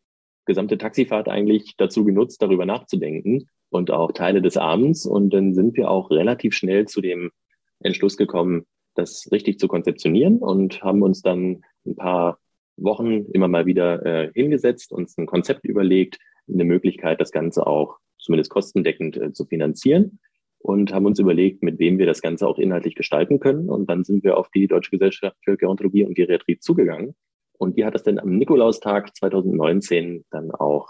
[0.44, 5.05] gesamte Taxifahrt eigentlich dazu genutzt, darüber nachzudenken und auch Teile des Abends.
[5.07, 7.33] Und dann sind wir auch relativ schnell zu dem
[7.81, 12.38] Entschluss gekommen, das richtig zu konzeptionieren und haben uns dann ein paar
[12.76, 16.18] Wochen immer mal wieder äh, hingesetzt, uns ein Konzept überlegt,
[16.52, 20.18] eine Möglichkeit, das Ganze auch zumindest kostendeckend äh, zu finanzieren
[20.58, 23.68] und haben uns überlegt, mit wem wir das Ganze auch inhaltlich gestalten können.
[23.70, 27.14] Und dann sind wir auf die Deutsche Gesellschaft für Gerontologie und Geriatrie zugegangen.
[27.58, 30.88] Und die hat das dann am Nikolaustag 2019 dann auch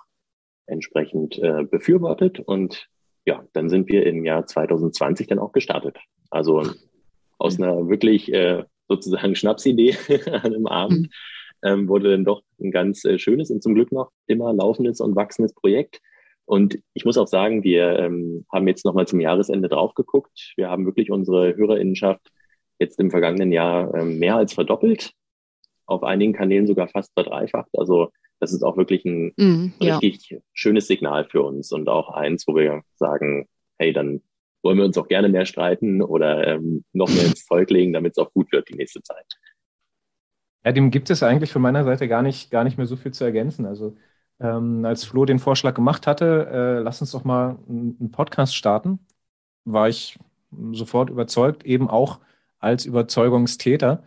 [0.66, 2.40] entsprechend äh, befürwortet.
[2.40, 2.88] Und
[3.24, 5.98] ja, dann sind wir im Jahr 2020 dann auch gestartet.
[6.30, 6.62] Also
[7.38, 9.94] aus einer wirklich äh, sozusagen Schnapsidee
[10.26, 11.10] an einem Abend mhm
[11.66, 15.16] ähm, wurde dann doch ein ganz äh, schönes und zum Glück noch immer laufendes und
[15.16, 16.00] wachsendes Projekt.
[16.44, 20.52] Und ich muss auch sagen, wir ähm, haben jetzt nochmal zum Jahresende drauf geguckt.
[20.56, 22.30] Wir haben wirklich unsere Hörerinnenschaft
[22.78, 25.12] jetzt im vergangenen Jahr ähm, mehr als verdoppelt,
[25.86, 27.70] auf einigen Kanälen sogar fast verdreifacht.
[27.76, 29.98] Also das ist auch wirklich ein mm, ja.
[29.98, 33.48] richtig schönes Signal für uns und auch eins, wo wir sagen,
[33.78, 34.22] hey, dann
[34.62, 38.12] wollen wir uns auch gerne mehr streiten oder ähm, noch mehr ins Zeug legen, damit
[38.12, 39.26] es auch gut wird die nächste Zeit.
[40.66, 43.12] Ja, dem gibt es eigentlich von meiner Seite gar nicht, gar nicht mehr so viel
[43.12, 43.66] zu ergänzen.
[43.66, 43.96] Also
[44.40, 48.98] ähm, als Flo den Vorschlag gemacht hatte, äh, lass uns doch mal einen Podcast starten,
[49.64, 50.18] war ich
[50.72, 52.20] sofort überzeugt, eben auch
[52.58, 54.02] als Überzeugungstäter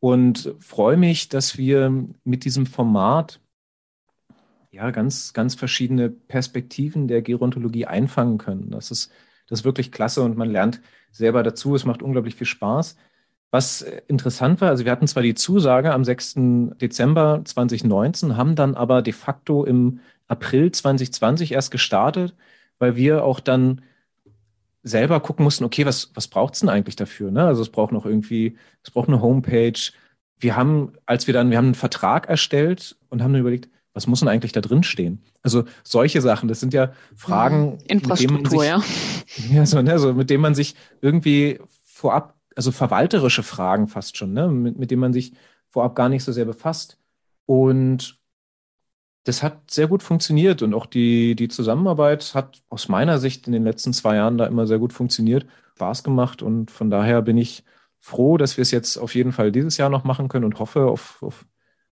[0.00, 1.90] und freue mich, dass wir
[2.24, 3.40] mit diesem Format
[4.70, 8.70] ja ganz, ganz verschiedene Perspektiven der Gerontologie einfangen können.
[8.70, 9.10] Das ist,
[9.48, 11.74] das ist wirklich klasse und man lernt selber dazu.
[11.74, 12.96] Es macht unglaublich viel Spaß.
[13.52, 16.34] Was interessant war, also wir hatten zwar die Zusage am 6.
[16.80, 22.34] Dezember 2019, haben dann aber de facto im April 2020 erst gestartet,
[22.78, 23.82] weil wir auch dann
[24.82, 27.30] selber gucken mussten, okay, was, was braucht es denn eigentlich dafür?
[27.30, 27.44] Ne?
[27.44, 29.78] Also es braucht noch irgendwie, es braucht eine Homepage.
[30.38, 34.06] Wir haben, als wir dann, wir haben einen Vertrag erstellt und haben dann überlegt, was
[34.06, 35.22] muss denn eigentlich da drin stehen?
[35.42, 38.84] Also solche Sachen, das sind ja Fragen, Infrastruktur, mit denen man
[39.34, 39.54] sich, ja.
[39.58, 44.32] ja so, ne, so, mit denen man sich irgendwie vorab also verwalterische Fragen fast schon,
[44.32, 44.48] ne?
[44.48, 45.32] mit, mit denen man sich
[45.68, 46.98] vorab gar nicht so sehr befasst.
[47.46, 48.20] Und
[49.24, 53.52] das hat sehr gut funktioniert und auch die, die Zusammenarbeit hat aus meiner Sicht in
[53.52, 57.38] den letzten zwei Jahren da immer sehr gut funktioniert, Spaß gemacht und von daher bin
[57.38, 57.64] ich
[57.98, 60.86] froh, dass wir es jetzt auf jeden Fall dieses Jahr noch machen können und hoffe
[60.86, 61.46] auf, auf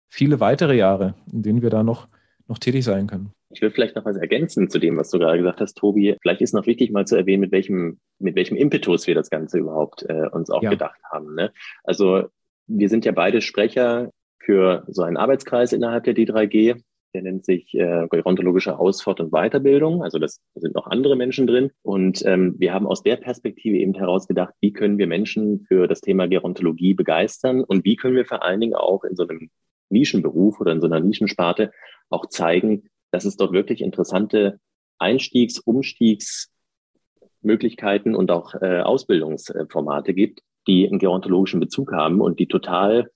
[0.08, 2.08] viele weitere Jahre, in denen wir da noch,
[2.46, 3.32] noch tätig sein können.
[3.50, 6.16] Ich will vielleicht noch was ergänzen zu dem, was du gerade gesagt hast, Tobi.
[6.20, 9.58] Vielleicht ist noch wichtig, mal zu erwähnen, mit welchem, mit welchem Impetus wir das Ganze
[9.58, 10.70] überhaupt äh, uns auch ja.
[10.70, 11.34] gedacht haben.
[11.34, 11.52] Ne?
[11.84, 12.24] Also
[12.66, 16.82] wir sind ja beide Sprecher für so einen Arbeitskreis innerhalb der D3G.
[17.14, 20.02] Der nennt sich äh, gerontologische Ausfort- und Weiterbildung.
[20.02, 21.70] Also das da sind noch andere Menschen drin.
[21.82, 26.00] Und ähm, wir haben aus der Perspektive eben herausgedacht, wie können wir Menschen für das
[26.00, 29.50] Thema Gerontologie begeistern und wie können wir vor allen Dingen auch in so einem
[29.88, 31.70] Nischenberuf oder in so einer Nischensparte
[32.10, 34.60] auch zeigen, dass es dort wirklich interessante
[34.98, 43.10] Einstiegs-, Umstiegsmöglichkeiten und auch äh, Ausbildungsformate gibt, die einen gerontologischen Bezug haben und die total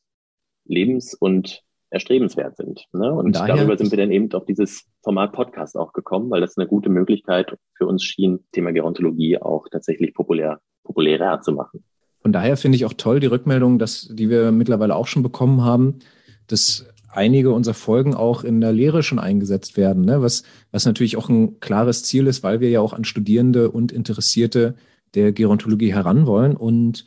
[0.64, 2.86] lebens- und erstrebenswert sind.
[2.92, 3.12] Ne?
[3.12, 6.56] Und Daher darüber sind wir dann eben auf dieses Format Podcast auch gekommen, weil das
[6.56, 11.84] eine gute Möglichkeit für uns schien, Thema Gerontologie auch tatsächlich populär, populärer zu machen.
[12.22, 15.64] Von daher finde ich auch toll die Rückmeldung, dass, die wir mittlerweile auch schon bekommen
[15.64, 15.98] haben,
[16.46, 20.22] dass einige unserer Folgen auch in der Lehre schon eingesetzt werden, ne?
[20.22, 23.92] was, was natürlich auch ein klares Ziel ist, weil wir ja auch an Studierende und
[23.92, 24.74] Interessierte
[25.14, 26.56] der Gerontologie heran wollen.
[26.56, 27.06] Und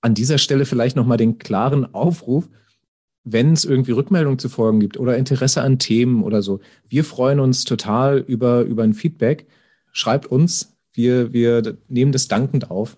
[0.00, 2.48] an dieser Stelle vielleicht nochmal den klaren Aufruf,
[3.24, 6.60] wenn es irgendwie Rückmeldungen zu Folgen gibt oder Interesse an Themen oder so.
[6.88, 9.46] Wir freuen uns total über, über ein Feedback.
[9.90, 12.96] Schreibt uns, wir, wir nehmen das dankend auf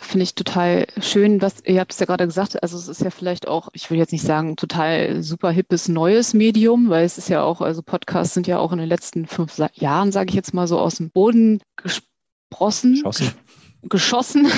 [0.00, 3.10] finde ich total schön, was ihr habt es ja gerade gesagt, also es ist ja
[3.10, 7.28] vielleicht auch, ich will jetzt nicht sagen, total super hippes neues Medium, weil es ist
[7.28, 10.54] ja auch, also Podcasts sind ja auch in den letzten fünf Jahren, sage ich jetzt
[10.54, 13.34] mal so, aus dem Boden gesprossen, geschossen,
[13.82, 14.52] geschossen.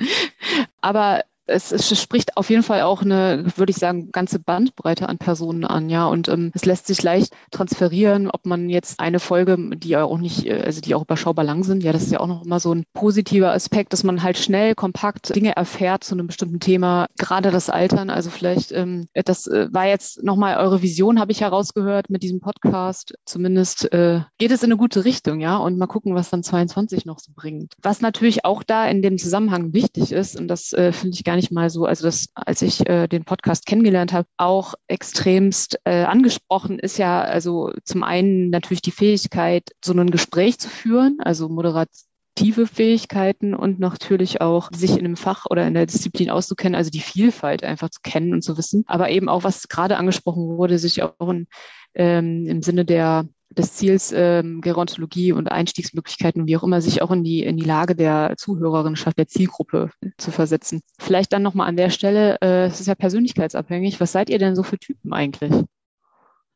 [0.80, 5.18] aber es, es spricht auf jeden Fall auch eine, würde ich sagen, ganze Bandbreite an
[5.18, 6.06] Personen an, ja.
[6.06, 10.46] Und ähm, es lässt sich leicht transferieren, ob man jetzt eine Folge, die auch nicht,
[10.46, 12.74] äh, also die auch überschaubar lang sind, ja, das ist ja auch noch immer so
[12.74, 17.50] ein positiver Aspekt, dass man halt schnell, kompakt Dinge erfährt zu einem bestimmten Thema, gerade
[17.50, 18.10] das Altern.
[18.10, 22.40] Also vielleicht, ähm, das äh, war jetzt nochmal eure Vision, habe ich herausgehört mit diesem
[22.40, 23.14] Podcast.
[23.24, 25.56] Zumindest äh, geht es in eine gute Richtung, ja.
[25.56, 27.74] Und mal gucken, was dann 22 noch so bringt.
[27.82, 31.35] Was natürlich auch da in dem Zusammenhang wichtig ist, und das äh, finde ich gar
[31.36, 36.04] nicht mal so, also das, als ich äh, den Podcast kennengelernt habe, auch extremst äh,
[36.04, 41.48] angesprochen ist ja also zum einen natürlich die Fähigkeit, so ein Gespräch zu führen, also
[41.48, 46.90] moderative Fähigkeiten und natürlich auch sich in einem Fach oder in der Disziplin auszukennen, also
[46.90, 48.84] die Vielfalt einfach zu kennen und zu wissen.
[48.86, 51.46] Aber eben auch, was gerade angesprochen wurde, sich auch in,
[51.94, 57.10] ähm, im Sinne der des Ziels ähm, Gerontologie und Einstiegsmöglichkeiten, wie auch immer, sich auch
[57.10, 60.80] in die, in die Lage der Zuhörerinnenschaft, der Zielgruppe zu versetzen.
[60.98, 64.56] Vielleicht dann nochmal an der Stelle, äh, es ist ja persönlichkeitsabhängig, was seid ihr denn
[64.56, 65.52] so für Typen eigentlich?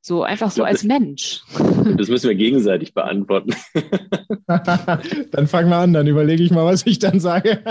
[0.02, 1.42] So einfach so als Mensch.
[1.96, 3.54] Das müssen wir gegenseitig beantworten.
[4.46, 7.62] dann fangen wir an, dann überlege ich mal, was ich dann sage.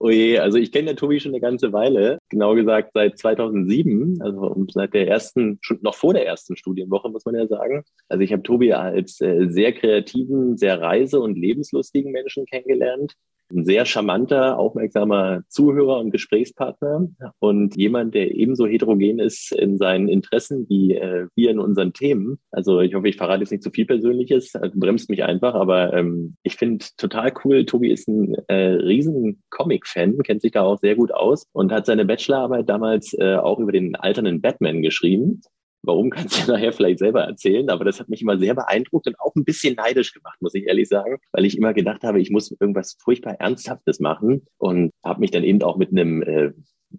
[0.00, 4.20] Oh je, also ich kenne ja Tobi schon eine ganze Weile, genau gesagt seit 2007,
[4.22, 7.82] also seit der ersten, schon noch vor der ersten Studienwoche, muss man ja sagen.
[8.08, 13.14] Also ich habe Tobi als äh, sehr kreativen, sehr reise- und lebenslustigen Menschen kennengelernt,
[13.52, 17.08] ein sehr charmanter, aufmerksamer Zuhörer und Gesprächspartner
[17.38, 22.38] und jemand, der ebenso heterogen ist in seinen Interessen wie äh, wir in unseren Themen.
[22.50, 25.92] Also ich hoffe, ich verrate jetzt nicht zu viel Persönliches, also bremst mich einfach, aber
[25.94, 30.78] ähm, ich finde total cool, Tobi ist ein äh, riesen Comic-Fan, kennt sich da auch
[30.78, 35.40] sehr gut aus und hat seine Bachelorarbeit damals äh, auch über den alternden Batman geschrieben.
[35.88, 37.70] Warum kannst du nachher vielleicht selber erzählen?
[37.70, 40.66] Aber das hat mich immer sehr beeindruckt und auch ein bisschen neidisch gemacht, muss ich
[40.66, 45.20] ehrlich sagen, weil ich immer gedacht habe, ich muss irgendwas furchtbar Ernsthaftes machen und habe
[45.20, 46.52] mich dann eben auch mit einem äh,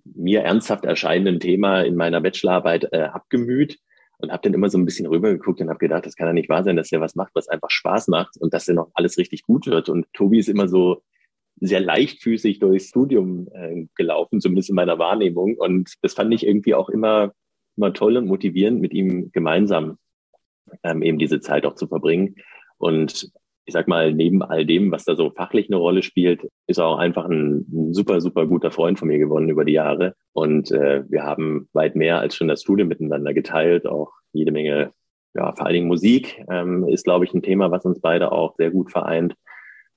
[0.04, 3.78] mir ernsthaft erscheinenden Thema in meiner Bachelorarbeit äh, abgemüht
[4.17, 6.49] und habe dann immer so ein bisschen rübergeguckt und habe gedacht, das kann ja nicht
[6.49, 9.19] wahr sein, dass er was macht, was einfach Spaß macht und dass er noch alles
[9.19, 9.88] richtig gut wird.
[9.88, 11.04] Und Tobi ist immer so
[11.62, 15.56] sehr leichtfüßig durchs Studium äh, gelaufen, zumindest in meiner Wahrnehmung.
[15.58, 17.34] Und das fand ich irgendwie auch immer
[17.79, 19.97] immer toll und motivierend, mit ihm gemeinsam
[20.83, 22.35] ähm, eben diese Zeit auch zu verbringen.
[22.77, 23.31] Und
[23.65, 26.87] ich sag mal, neben all dem, was da so fachlich eine Rolle spielt, ist er
[26.87, 30.15] auch einfach ein, super, super guter Freund von mir geworden über die Jahre.
[30.33, 34.91] Und äh, wir haben weit mehr als schon das Studium miteinander geteilt, auch jede Menge,
[35.35, 38.55] ja, vor allen Dingen Musik ähm, ist, glaube ich, ein Thema, was uns beide auch
[38.57, 39.35] sehr gut vereint.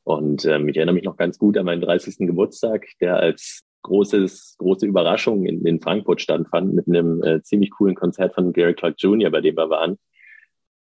[0.04, 2.26] Und ähm, ich erinnere mich noch ganz gut an meinen 30.
[2.26, 7.94] Geburtstag, der als großes, große Überraschung in, in Frankfurt stattfand mit einem äh, ziemlich coolen
[7.94, 9.98] Konzert von Gary Clark Jr., bei dem wir waren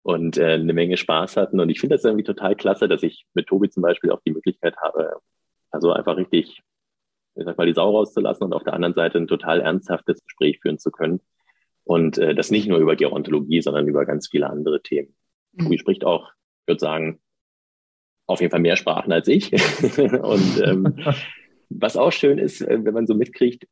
[0.04, 1.60] und äh, eine Menge Spaß hatten.
[1.60, 4.32] Und ich finde das irgendwie total klasse, dass ich mit Tobi zum Beispiel auch die
[4.32, 5.20] Möglichkeit habe,
[5.70, 6.62] also einfach richtig,
[7.36, 10.60] ich sag mal, die Sau rauszulassen und auf der anderen Seite ein total ernsthaftes Gespräch
[10.60, 11.22] führen zu können.
[11.84, 15.16] Und äh, das nicht nur über Gerontologie, sondern über ganz viele andere Themen.
[15.54, 15.64] Mhm.
[15.64, 17.20] Tobi spricht auch, ich würde sagen,
[18.28, 19.52] auf jeden Fall mehr Sprachen als ich.
[20.22, 20.96] und ähm,
[21.80, 23.66] Was auch schön ist, äh, wenn man so mitkriegt,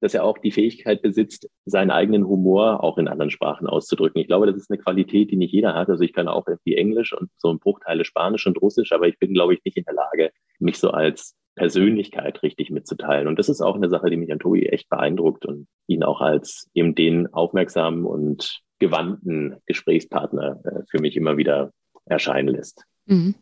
[0.00, 4.20] dass er auch die Fähigkeit besitzt, seinen eigenen Humor auch in anderen Sprachen auszudrücken.
[4.20, 5.88] Ich glaube, das ist eine Qualität, die nicht jeder hat.
[5.88, 9.18] Also ich kann auch irgendwie Englisch und so ein Bruchteile Spanisch und Russisch, aber ich
[9.20, 13.28] bin, glaube ich, nicht in der Lage, mich so als Persönlichkeit richtig mitzuteilen.
[13.28, 16.20] Und das ist auch eine Sache, die mich an Tobi echt beeindruckt und ihn auch
[16.20, 21.70] als eben den aufmerksamen und gewandten Gesprächspartner äh, für mich immer wieder
[22.06, 22.84] erscheinen lässt.
[23.06, 23.36] Mhm.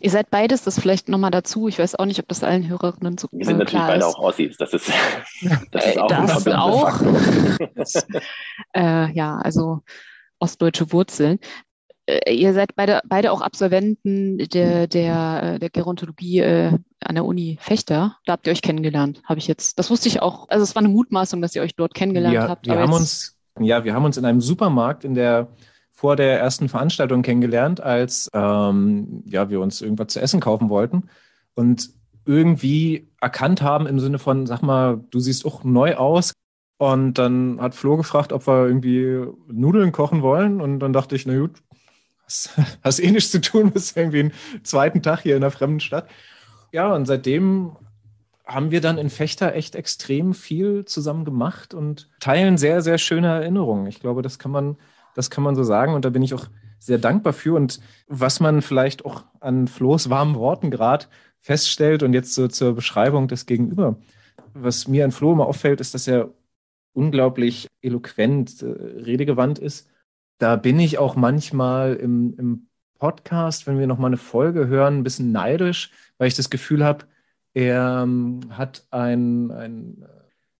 [0.00, 1.68] Ihr seid beides, das vielleicht nochmal dazu.
[1.68, 4.04] Ich weiß auch nicht, ob das allen Hörerinnen so Wir sind natürlich beide ist.
[4.04, 4.56] auch Aussies.
[4.56, 4.90] Das ist,
[5.72, 7.00] das ist auch das ein auch.
[8.76, 9.80] äh, Ja, also
[10.38, 11.38] ostdeutsche Wurzeln.
[12.08, 17.24] Äh, ihr seid beide, beide auch Absolventen der, der, äh, der Gerontologie äh, an der
[17.24, 18.16] Uni Fechter.
[18.24, 19.78] Da habt ihr euch kennengelernt, habe ich jetzt.
[19.78, 20.48] Das wusste ich auch.
[20.48, 22.66] Also es war eine Mutmaßung, dass ihr euch dort kennengelernt ja, habt.
[22.66, 25.48] Wir haben uns, ja, wir haben uns in einem Supermarkt in der
[25.98, 31.08] vor der ersten Veranstaltung kennengelernt, als ähm, ja, wir uns irgendwas zu essen kaufen wollten
[31.54, 31.90] und
[32.24, 36.32] irgendwie erkannt haben im Sinne von, sag mal, du siehst auch neu aus.
[36.76, 40.60] Und dann hat Flo gefragt, ob wir irgendwie Nudeln kochen wollen.
[40.60, 41.60] Und dann dachte ich, na gut,
[42.22, 42.52] hast,
[42.84, 44.32] hast eh nichts zu tun, bist irgendwie einen
[44.62, 46.08] zweiten Tag hier in einer fremden Stadt.
[46.70, 47.76] Ja, und seitdem
[48.46, 53.26] haben wir dann in Fechter echt extrem viel zusammen gemacht und teilen sehr, sehr schöne
[53.26, 53.88] Erinnerungen.
[53.88, 54.76] Ich glaube, das kann man,
[55.18, 56.46] das kann man so sagen und da bin ich auch
[56.78, 57.54] sehr dankbar für.
[57.54, 61.06] Und was man vielleicht auch an Flo's warmen Worten gerade
[61.40, 63.96] feststellt und jetzt so zur Beschreibung des Gegenüber,
[64.54, 66.30] was mir an Flo immer auffällt, ist, dass er
[66.92, 69.88] unglaublich eloquent, äh, redegewandt ist
[70.38, 74.98] da bin ich auch manchmal im, im Podcast, wenn wir noch mal eine Folge hören,
[74.98, 77.04] ein bisschen neidisch, weil ich das Gefühl habe,
[77.54, 80.06] er ähm, hat ein, ein,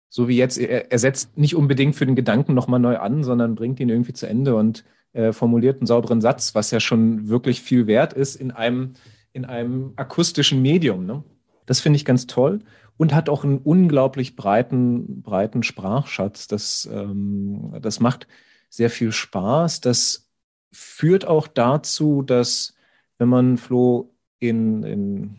[0.08, 3.24] so wie jetzt, er, er setzt nicht unbedingt für den Gedanken noch mal neu an,
[3.24, 7.28] sondern bringt ihn irgendwie zu Ende und äh, formuliert einen sauberen Satz, was ja schon
[7.28, 8.94] wirklich viel wert ist in einem,
[9.32, 11.06] in einem akustischen Medium.
[11.06, 11.24] Ne?
[11.66, 12.60] Das finde ich ganz toll
[12.96, 16.48] und hat auch einen unglaublich breiten, breiten Sprachschatz.
[16.48, 18.26] Das, ähm, das macht
[18.68, 19.80] sehr viel Spaß.
[19.80, 20.28] Das
[20.72, 22.74] führt auch dazu, dass
[23.18, 25.36] wenn man Flo in, in,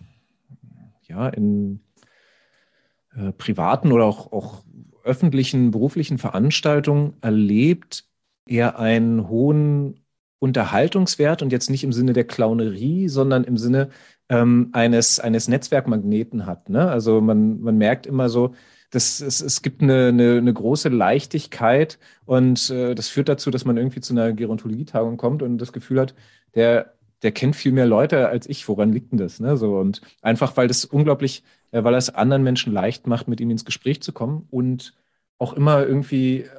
[1.03, 1.81] ja, in
[3.15, 4.63] äh, privaten oder auch, auch
[5.03, 8.05] öffentlichen, beruflichen Veranstaltungen erlebt,
[8.45, 9.99] er einen hohen
[10.39, 13.89] Unterhaltungswert und jetzt nicht im Sinne der Clownerie, sondern im Sinne
[14.29, 16.69] ähm, eines, eines Netzwerkmagneten hat.
[16.69, 16.89] Ne?
[16.89, 18.53] Also man, man merkt immer so,
[18.91, 23.65] das, es, es gibt eine, eine, eine große Leichtigkeit und äh, das führt dazu, dass
[23.65, 26.15] man irgendwie zu einer Gerontologie-Tagung kommt und das Gefühl hat,
[26.55, 28.67] der, der kennt viel mehr Leute als ich.
[28.67, 29.39] Woran liegt denn das?
[29.39, 29.57] Ne?
[29.57, 33.49] So, und einfach, weil das unglaublich, äh, weil es anderen Menschen leicht macht, mit ihm
[33.49, 34.93] ins Gespräch zu kommen und
[35.37, 36.49] auch immer irgendwie äh,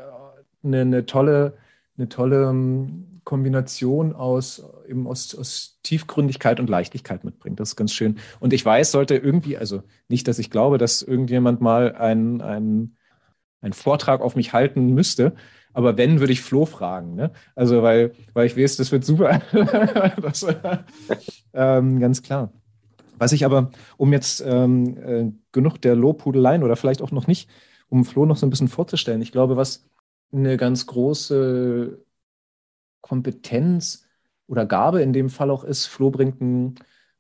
[0.65, 1.57] eine, eine tolle,
[1.97, 7.61] eine tolle ähm, Kombination aus, eben aus, aus Tiefgründigkeit und Leichtigkeit mitbringt.
[7.61, 8.19] Das ist ganz schön.
[8.41, 12.97] Und ich weiß, sollte irgendwie, also nicht, dass ich glaube, dass irgendjemand mal einen, einen,
[13.61, 15.35] einen Vortrag auf mich halten müsste,
[15.73, 17.15] aber wenn, würde ich Flo fragen.
[17.15, 17.31] Ne?
[17.55, 19.41] Also, weil, weil ich weiß, das wird super.
[20.21, 20.45] das,
[21.55, 22.53] ähm, ganz klar.
[23.21, 27.51] Was ich aber, um jetzt ähm, äh, genug der Lobhudeleien oder vielleicht auch noch nicht,
[27.91, 29.85] um Flo noch so ein bisschen vorzustellen, ich glaube, was
[30.33, 32.03] eine ganz große
[33.03, 34.07] Kompetenz
[34.47, 36.77] oder Gabe in dem Fall auch ist, Flo bringt einen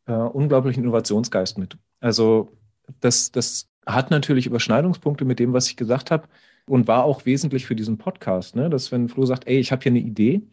[0.07, 1.77] äh, unglaublichen Innovationsgeist mit.
[2.01, 2.51] Also
[3.01, 6.29] das, das hat natürlich Überschneidungspunkte mit dem, was ich gesagt habe
[6.67, 8.71] und war auch wesentlich für diesen Podcast, ne?
[8.71, 10.49] dass wenn Flo sagt, ey, ich habe hier eine Idee,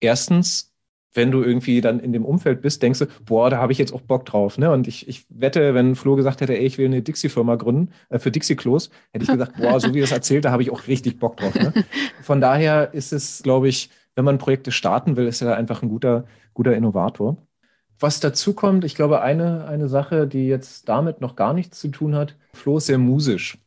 [0.00, 0.74] erstens,
[1.16, 3.92] wenn du irgendwie dann in dem Umfeld bist, denkst du, boah, da habe ich jetzt
[3.92, 4.58] auch Bock drauf.
[4.58, 4.70] Ne?
[4.70, 8.18] Und ich, ich wette, wenn Flo gesagt hätte, ey, ich will eine Dixie-Firma gründen, äh,
[8.18, 10.86] für Dixie-Klos, hätte ich gesagt, boah, so wie er es erzählt, da habe ich auch
[10.86, 11.54] richtig Bock drauf.
[11.54, 11.72] Ne?
[12.22, 15.88] Von daher ist es, glaube ich, wenn man Projekte starten will, ist er einfach ein
[15.88, 16.24] guter,
[16.54, 17.36] guter Innovator.
[17.98, 21.88] Was dazu kommt, ich glaube, eine, eine Sache, die jetzt damit noch gar nichts zu
[21.88, 23.58] tun hat, Flo ist sehr musisch.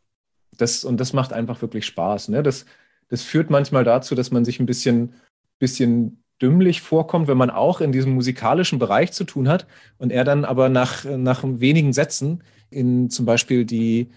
[0.57, 2.29] Das, und das macht einfach wirklich Spaß.
[2.29, 2.43] Ne?
[2.43, 2.65] Das,
[3.07, 5.13] das führt manchmal dazu, dass man sich ein bisschen,
[5.57, 10.23] bisschen dümmlich vorkommt, wenn man auch in diesem musikalischen Bereich zu tun hat und er
[10.23, 14.09] dann aber nach, nach wenigen Sätzen in zum Beispiel die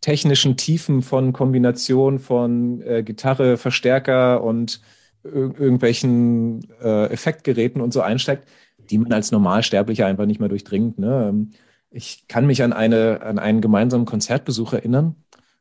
[0.00, 4.80] technischen Tiefen von Kombination von äh, Gitarre, Verstärker und
[5.24, 8.48] ir irgendwelchen äh, Effektgeräten und so einsteigt,
[8.90, 10.98] die man als Normalsterblicher einfach nicht mehr durchdringt.
[10.98, 11.28] Ne?
[11.28, 11.50] Ähm,
[11.90, 15.14] ich kann mich an, eine, an einen gemeinsamen Konzertbesuch erinnern,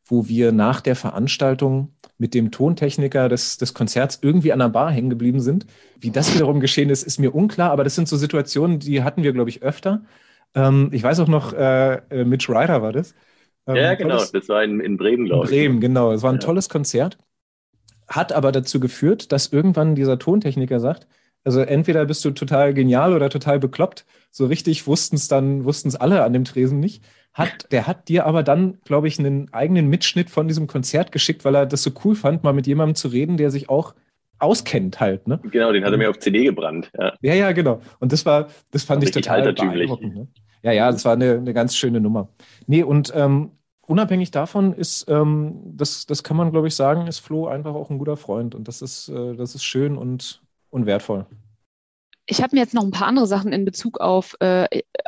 [0.06, 1.90] wo wir nach der Veranstaltung
[2.22, 5.66] mit dem Tontechniker des, des Konzerts irgendwie an der Bar hängen geblieben sind.
[6.00, 9.24] Wie das wiederum geschehen ist, ist mir unklar, aber das sind so Situationen, die hatten
[9.24, 10.04] wir, glaube ich, öfter.
[10.54, 13.16] Ähm, ich weiß auch noch, äh, äh Mitch Ryder war das.
[13.66, 15.52] Ähm, ja, genau, tolles, das war in, in Bremen, glaube ich.
[15.52, 16.12] Bremen, genau.
[16.12, 16.42] Es war ein ja.
[16.42, 17.18] tolles Konzert
[18.12, 21.08] hat aber dazu geführt, dass irgendwann dieser Tontechniker sagt,
[21.44, 24.06] also entweder bist du total genial oder total bekloppt.
[24.30, 27.04] So richtig wussten es dann, wussten es alle an dem Tresen nicht.
[27.34, 31.46] Hat, der hat dir aber dann, glaube ich, einen eigenen Mitschnitt von diesem Konzert geschickt,
[31.46, 33.96] weil er das so cool fand, mal mit jemandem zu reden, der sich auch
[34.40, 35.28] auskennt halt.
[35.28, 35.40] Ne?
[35.52, 36.92] Genau, den hat er mir auf CD gebrannt.
[36.98, 37.82] Ja, ja, ja genau.
[38.00, 40.16] Und das war, das fand ich total beeindruckend.
[40.16, 40.28] Ne?
[40.64, 42.30] Ja, ja, das war eine, eine ganz schöne Nummer.
[42.68, 47.20] Nee, und ähm, unabhängig davon ist, ähm, das, das kann man, glaube ich, sagen, ist
[47.20, 48.56] Flo einfach auch ein guter Freund.
[48.56, 51.26] Und das ist, äh, das ist schön und, und wertvoll.
[52.26, 54.66] Ich habe mir jetzt noch ein paar andere Sachen in Bezug auf, äh,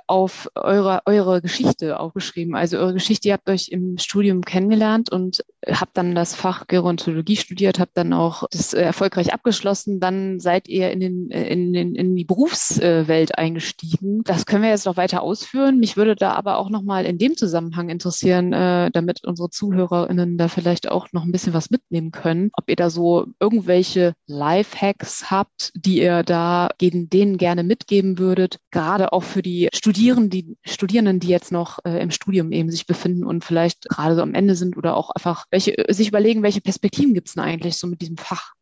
[0.07, 2.55] auf eure, eure Geschichte aufgeschrieben.
[2.55, 7.37] Also eure Geschichte, ihr habt euch im Studium kennengelernt und habt dann das Fach Gerontologie
[7.37, 9.99] studiert, habt dann auch das äh, erfolgreich abgeschlossen.
[9.99, 14.23] Dann seid ihr in, den, in, den, in die Berufswelt eingestiegen.
[14.23, 15.79] Das können wir jetzt noch weiter ausführen.
[15.79, 20.47] Mich würde da aber auch nochmal in dem Zusammenhang interessieren, äh, damit unsere ZuhörerInnen da
[20.47, 25.71] vielleicht auch noch ein bisschen was mitnehmen können, ob ihr da so irgendwelche Lifehacks habt,
[25.75, 31.19] die ihr da gegen denen gerne mitgeben würdet, gerade auch für die Studierenden, die Studierenden,
[31.19, 34.55] die jetzt noch äh, im Studium eben sich befinden und vielleicht gerade so am Ende
[34.55, 38.01] sind oder auch einfach welche, sich überlegen, welche Perspektiven gibt es denn eigentlich so mit
[38.01, 38.53] diesem Fach?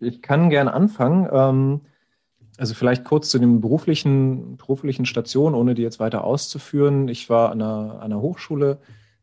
[0.00, 1.28] Ich kann gerne anfangen.
[1.32, 1.80] Ähm,
[2.58, 7.08] also vielleicht kurz zu den beruflichen, beruflichen Stationen, ohne die jetzt weiter auszuführen.
[7.08, 8.78] Ich war an einer, einer Hochschule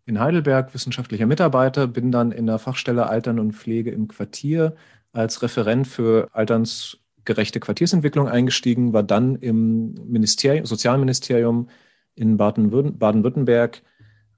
[0.06, 4.76] in Heidelberg wissenschaftlicher Mitarbeiter, bin dann in der Fachstelle Altern und Pflege im Quartier
[5.14, 11.70] als Referent für Alterns- gerechte Quartiersentwicklung eingestiegen, war dann im Ministerium, Sozialministerium
[12.16, 13.82] in Baden-Württemberg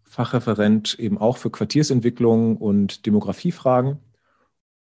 [0.04, 3.98] Fachreferent eben auch für Quartiersentwicklung und Demografiefragen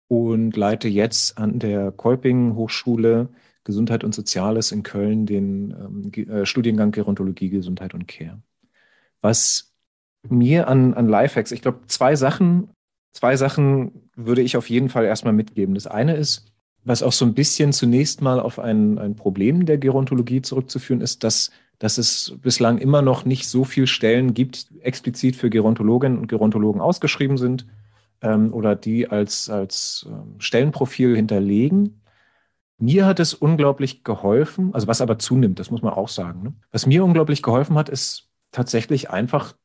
[0.08, 3.30] und leite jetzt an der Kolping Hochschule
[3.68, 8.42] Gesundheit und Soziales in Köln den ähm, äh, Studiengang Gerontologie, Gesundheit und Care.
[9.22, 9.74] Was
[10.24, 12.70] mir an, an Lifehacks, ich glaube, zwei Sachen,
[13.12, 15.76] zwei Sachen würde ich auf jeden Fall erstmal mitgeben.
[15.76, 16.46] Das eine ist,
[16.88, 21.24] was auch so ein bisschen zunächst mal auf ein, ein Problem der Gerontologie zurückzuführen ist,
[21.24, 26.28] dass, dass es bislang immer noch nicht so viele Stellen gibt, explizit für Gerontologinnen und
[26.28, 27.68] Gerontologen ausgeschrieben sind
[28.22, 32.02] ähm, oder die als, als ähm, Stellenprofil hinterlegen.
[32.78, 36.42] Mir hat es unglaublich geholfen, also was aber zunimmt, das muss man auch sagen.
[36.42, 36.54] Ne?
[36.72, 39.56] Was mir unglaublich geholfen hat, ist tatsächlich einfach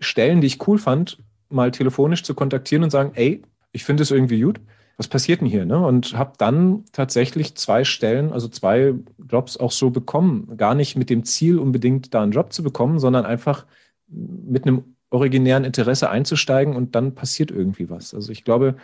[0.00, 1.18] Stellen, die ich cool fand,
[1.48, 3.40] mal telefonisch zu kontaktieren und sagen, ey,
[3.72, 4.60] ich finde es irgendwie gut
[4.96, 5.66] was passiert denn hier?
[5.66, 5.78] Ne?
[5.78, 8.94] Und habe dann tatsächlich zwei Stellen, also zwei
[9.30, 10.56] Jobs auch so bekommen.
[10.56, 13.66] Gar nicht mit dem Ziel, unbedingt da einen Job zu bekommen, sondern einfach
[14.08, 18.14] mit einem originären Interesse einzusteigen und dann passiert irgendwie was.
[18.14, 18.76] Also ich glaube,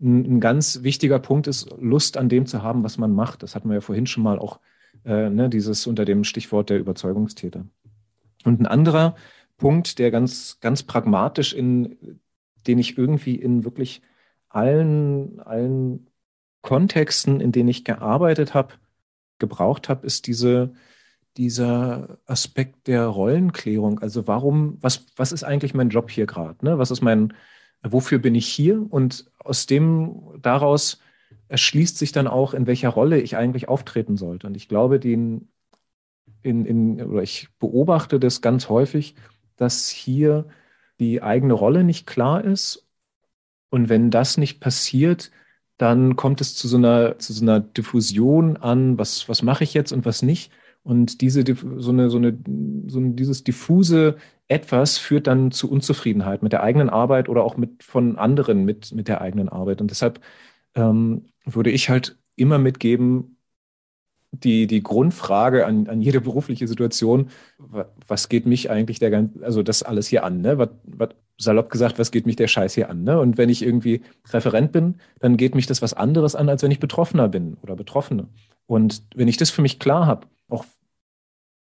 [0.00, 3.42] ein, ein ganz wichtiger Punkt ist, Lust an dem zu haben, was man macht.
[3.42, 4.60] Das hatten wir ja vorhin schon mal auch,
[5.04, 7.66] äh, ne, dieses unter dem Stichwort der Überzeugungstäter.
[8.44, 9.16] Und ein anderer
[9.58, 12.18] Punkt, der ganz, ganz pragmatisch in,
[12.66, 14.00] den ich irgendwie in wirklich
[14.50, 16.10] allen, allen
[16.60, 18.74] Kontexten, in denen ich gearbeitet habe,
[19.38, 20.74] gebraucht habe, ist diese,
[21.36, 24.00] dieser Aspekt der Rollenklärung.
[24.00, 26.64] Also warum, was, was ist eigentlich mein Job hier gerade?
[26.64, 26.78] Ne?
[26.78, 27.32] Was ist mein,
[27.82, 28.86] wofür bin ich hier?
[28.92, 31.00] Und aus dem, daraus
[31.48, 34.46] erschließt sich dann auch, in welcher Rolle ich eigentlich auftreten sollte.
[34.46, 35.48] Und ich glaube, den,
[36.42, 39.14] in, in, oder ich beobachte das ganz häufig,
[39.56, 40.46] dass hier
[40.98, 42.89] die eigene Rolle nicht klar ist
[43.70, 45.30] und wenn das nicht passiert,
[45.78, 49.74] dann kommt es zu so einer, zu so einer Diffusion an, was, was mache ich
[49.74, 50.52] jetzt und was nicht.
[50.82, 51.44] Und diese,
[51.78, 52.38] so eine, so eine,
[52.86, 54.16] so ein, dieses diffuse
[54.48, 58.92] Etwas führt dann zu Unzufriedenheit mit der eigenen Arbeit oder auch mit von anderen mit,
[58.92, 59.80] mit der eigenen Arbeit.
[59.80, 60.20] Und deshalb
[60.74, 63.36] ähm, würde ich halt immer mitgeben,
[64.32, 67.30] die, die Grundfrage an, an jede berufliche Situation,
[68.06, 70.58] was geht mich eigentlich der ganze, also das alles hier an, ne?
[70.58, 73.02] Was, was, salopp gesagt, was geht mich der Scheiß hier an?
[73.02, 73.18] Ne?
[73.18, 76.70] Und wenn ich irgendwie Referent bin, dann geht mich das was anderes an, als wenn
[76.70, 78.28] ich Betroffener bin oder Betroffene.
[78.66, 80.64] Und wenn ich das für mich klar habe, auch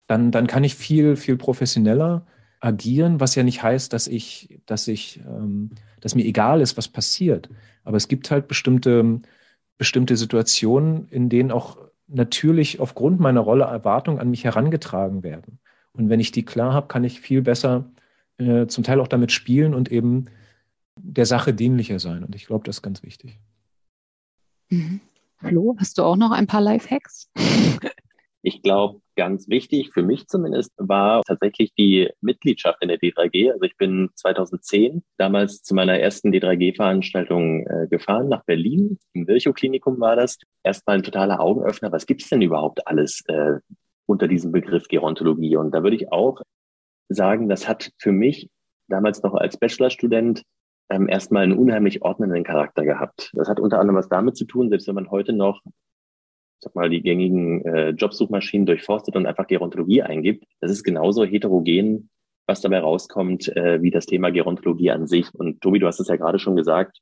[0.07, 2.25] dann, dann kann ich viel, viel professioneller
[2.59, 6.87] agieren, was ja nicht heißt, dass ich, dass ich, ähm, dass mir egal ist, was
[6.87, 7.49] passiert.
[7.83, 9.21] Aber es gibt halt bestimmte,
[9.77, 15.59] bestimmte Situationen, in denen auch natürlich aufgrund meiner Rolle Erwartungen an mich herangetragen werden.
[15.93, 17.85] Und wenn ich die klar habe, kann ich viel besser
[18.41, 20.25] äh, zum Teil auch damit spielen und eben
[20.97, 22.23] der Sache dienlicher sein.
[22.23, 23.39] Und ich glaube, das ist ganz wichtig.
[24.69, 25.01] Mhm.
[25.37, 27.29] Flo, hast du auch noch ein paar Live-Hacks?
[28.43, 33.51] Ich glaube, ganz wichtig für mich zumindest war tatsächlich die Mitgliedschaft in der D3G.
[33.51, 38.97] Also ich bin 2010 damals zu meiner ersten D3G-Veranstaltung äh, gefahren nach Berlin.
[39.13, 40.39] Im Virchow-Klinikum war das.
[40.63, 41.91] Erstmal ein totaler Augenöffner.
[41.91, 43.59] Was gibt's denn überhaupt alles äh,
[44.07, 45.57] unter diesem Begriff Gerontologie?
[45.57, 46.41] Und da würde ich auch
[47.13, 48.49] sagen, das hat für mich
[48.87, 50.43] damals noch als Bachelorstudent
[50.89, 53.31] ähm, erstmal einen unheimlich ordnenden Charakter gehabt.
[53.33, 55.61] Das hat unter anderem was damit zu tun, selbst wenn man heute noch
[56.59, 62.09] sag mal, die gängigen äh, Jobsuchmaschinen durchforstet und einfach Gerontologie eingibt, das ist genauso heterogen
[62.47, 65.33] was dabei rauskommt, äh, wie das Thema Gerontologie an sich.
[65.33, 66.99] Und Tobi, du hast es ja gerade schon gesagt,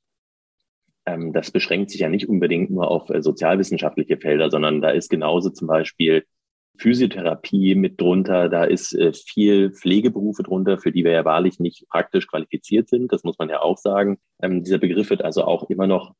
[1.05, 5.09] ähm, das beschränkt sich ja nicht unbedingt nur auf äh, sozialwissenschaftliche Felder, sondern da ist
[5.09, 6.23] genauso zum Beispiel
[6.79, 11.87] Physiotherapie mit drunter, da ist äh, viel Pflegeberufe drunter, für die wir ja wahrlich nicht
[11.89, 13.11] praktisch qualifiziert sind.
[13.11, 14.17] Das muss man ja auch sagen.
[14.41, 16.13] Ähm, dieser Begriff wird also auch immer noch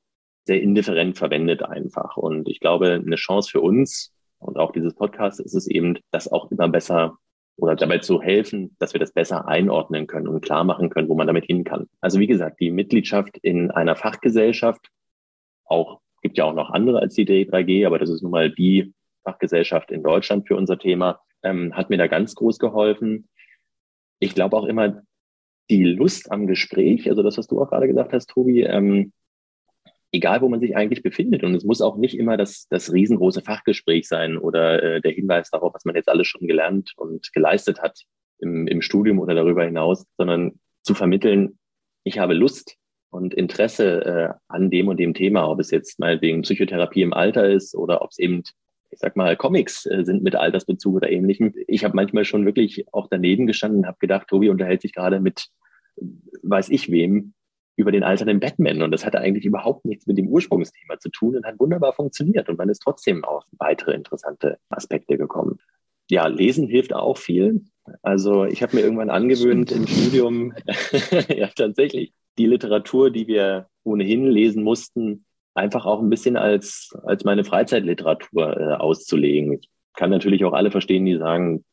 [0.46, 2.18] sehr indifferent verwendet einfach.
[2.18, 6.32] Und ich glaube, eine Chance für uns und auch dieses Podcast ist es eben, das
[6.32, 7.18] auch immer besser
[7.58, 11.16] oder dabei zu helfen, dass wir das besser einordnen können und klar machen können, wo
[11.16, 11.88] man damit hin kann.
[12.00, 14.90] Also wie gesagt, die Mitgliedschaft in einer Fachgesellschaft,
[15.66, 18.94] auch gibt ja auch noch andere als die D3G, aber das ist nun mal die
[19.24, 23.30] Fachgesellschaft in Deutschland für unser Thema, ähm, hat mir da ganz groß geholfen.
[24.20, 25.02] Ich glaube auch immer
[25.70, 29.14] die Lust am Gespräch, also das, was du auch gerade gesagt hast, Tobi, ähm,
[30.12, 31.44] egal wo man sich eigentlich befindet.
[31.44, 35.52] Und es muss auch nicht immer das, das riesengroße Fachgespräch sein oder äh, der Hinweis
[35.52, 38.02] darauf, was man jetzt alles schon gelernt und geleistet hat
[38.40, 41.60] im, im Studium oder darüber hinaus, sondern zu vermitteln,
[42.04, 42.76] ich habe Lust
[43.12, 47.14] und Interesse äh, an dem und dem Thema, ob es jetzt mal wegen Psychotherapie im
[47.14, 48.44] Alter ist oder ob es eben
[48.92, 51.54] ich sag mal, Comics äh, sind mit Altersbezug oder ähnlichem.
[51.68, 55.20] Ich habe manchmal schon wirklich auch daneben gestanden und habe gedacht, Tobi unterhält sich gerade
[55.20, 55.50] mit
[56.44, 57.34] weiß ich wem
[57.76, 58.82] über den alternden Batman.
[58.82, 62.50] Und das hatte eigentlich überhaupt nichts mit dem Ursprungsthema zu tun und hat wunderbar funktioniert.
[62.50, 65.60] Und man ist trotzdem auf weitere interessante Aspekte gekommen.
[66.10, 67.62] Ja, lesen hilft auch viel.
[68.02, 70.54] Also ich habe mir irgendwann angewöhnt im Studium,
[71.30, 77.24] ja tatsächlich, die Literatur, die wir ohnehin lesen mussten, einfach auch ein bisschen als, als
[77.24, 79.54] meine Freizeitliteratur äh, auszulegen.
[79.54, 81.64] Ich kann natürlich auch alle verstehen, die sagen,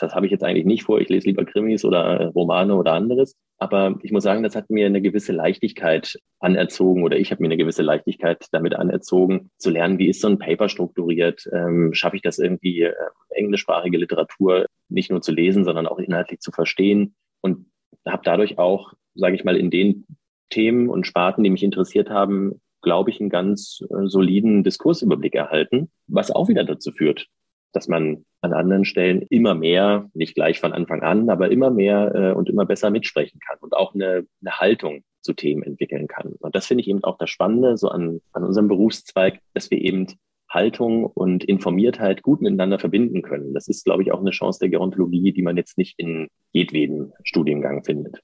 [0.00, 3.36] das habe ich jetzt eigentlich nicht vor, ich lese lieber Krimis oder Romane oder anderes.
[3.58, 7.48] Aber ich muss sagen, das hat mir eine gewisse Leichtigkeit anerzogen oder ich habe mir
[7.48, 12.16] eine gewisse Leichtigkeit damit anerzogen, zu lernen, wie ist so ein Paper strukturiert, ähm, schaffe
[12.16, 12.94] ich das irgendwie, äh,
[13.30, 17.66] englischsprachige Literatur nicht nur zu lesen, sondern auch inhaltlich zu verstehen und
[18.06, 20.06] habe dadurch auch, sage ich mal, in den
[20.50, 25.90] Themen und Sparten, die mich interessiert haben, glaube ich, einen ganz äh, soliden Diskursüberblick erhalten,
[26.06, 27.26] was auch wieder dazu führt,
[27.72, 32.14] dass man an anderen Stellen immer mehr, nicht gleich von Anfang an, aber immer mehr
[32.14, 36.34] äh, und immer besser mitsprechen kann und auch eine, eine Haltung zu Themen entwickeln kann.
[36.40, 39.78] Und das finde ich eben auch das Spannende so an, an unserem Berufszweig, dass wir
[39.78, 40.06] eben
[40.48, 43.54] Haltung und Informiertheit gut miteinander verbinden können.
[43.54, 47.12] Das ist, glaube ich, auch eine Chance der Gerontologie, die man jetzt nicht in jedweden
[47.22, 48.20] Studiengang findet.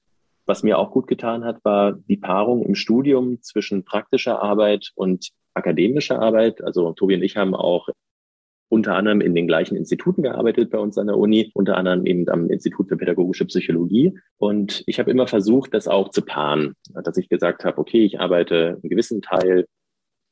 [0.47, 5.29] Was mir auch gut getan hat, war die Paarung im Studium zwischen praktischer Arbeit und
[5.53, 6.63] akademischer Arbeit.
[6.63, 7.89] Also Tobi und ich haben auch
[8.69, 12.29] unter anderem in den gleichen Instituten gearbeitet bei uns an der Uni, unter anderem eben
[12.29, 14.17] am Institut für Pädagogische Psychologie.
[14.37, 18.19] Und ich habe immer versucht, das auch zu paaren, dass ich gesagt habe, okay, ich
[18.19, 19.67] arbeite einen gewissen Teil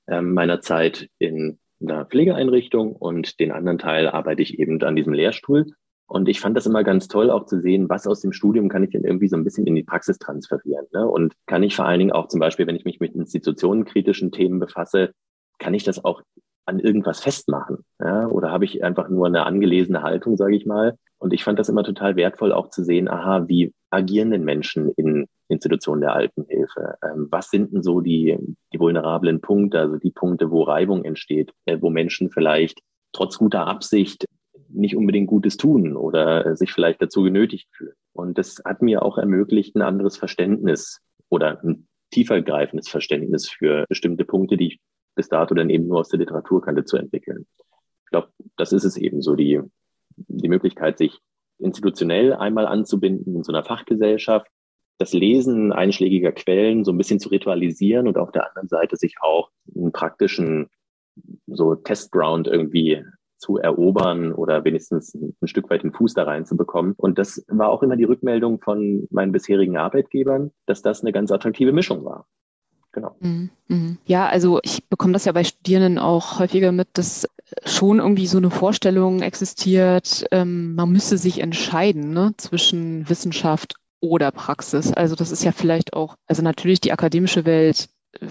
[0.07, 5.13] äh, meiner Zeit in einer Pflegeeinrichtung und den anderen Teil arbeite ich eben an diesem
[5.13, 5.65] Lehrstuhl.
[6.07, 8.83] Und ich fand das immer ganz toll, auch zu sehen, was aus dem Studium kann
[8.83, 10.85] ich denn irgendwie so ein bisschen in die Praxis transferieren.
[10.93, 11.07] Ne?
[11.07, 14.59] Und kann ich vor allen Dingen auch zum Beispiel, wenn ich mich mit institutionenkritischen Themen
[14.59, 15.11] befasse,
[15.57, 16.21] kann ich das auch
[16.67, 17.79] an irgendwas festmachen?
[17.99, 18.27] Ja?
[18.27, 20.95] Oder habe ich einfach nur eine angelesene Haltung, sage ich mal?
[21.17, 24.91] Und ich fand das immer total wertvoll, auch zu sehen, aha, wie agieren denn Menschen
[24.91, 26.95] in Institutionen der Altenhilfe?
[27.03, 28.37] Ähm, was sind denn so die,
[28.73, 32.79] die vulnerablen Punkte, also die Punkte, wo Reibung entsteht, äh, wo Menschen vielleicht
[33.11, 34.25] trotz guter Absicht
[34.75, 37.95] nicht unbedingt Gutes tun oder äh, sich vielleicht dazu genötigt fühlen.
[38.13, 44.25] Und das hat mir auch ermöglicht, ein anderes Verständnis oder ein tiefergreifendes Verständnis für bestimmte
[44.25, 44.79] Punkte, die ich
[45.15, 47.45] bis dato dann eben nur aus der Literatur kannte, zu entwickeln.
[48.03, 49.61] Ich glaube, das ist es eben so, die,
[50.17, 51.19] die Möglichkeit, sich
[51.57, 54.47] institutionell einmal anzubinden in so einer Fachgesellschaft,
[54.97, 59.15] das Lesen einschlägiger Quellen so ein bisschen zu ritualisieren und auf der anderen Seite sich
[59.21, 60.69] auch einen praktischen
[61.47, 63.03] so Testground irgendwie
[63.45, 66.93] zu erobern oder wenigstens ein Stück weit den Fuß da reinzubekommen.
[66.97, 71.31] Und das war auch immer die Rückmeldung von meinen bisherigen Arbeitgebern, dass das eine ganz
[71.31, 72.25] attraktive Mischung war.
[72.91, 73.15] Genau.
[73.19, 73.97] Mhm, mhm.
[74.05, 77.27] Ja, also ich bekomme das ja bei Studierenden auch häufiger mit, dass
[77.65, 84.31] schon irgendwie so eine Vorstellung existiert, ähm, man müsse sich entscheiden ne, zwischen Wissenschaft oder
[84.31, 84.91] Praxis.
[84.93, 88.27] Also das ist ja vielleicht auch, also natürlich die akademische Welt äh,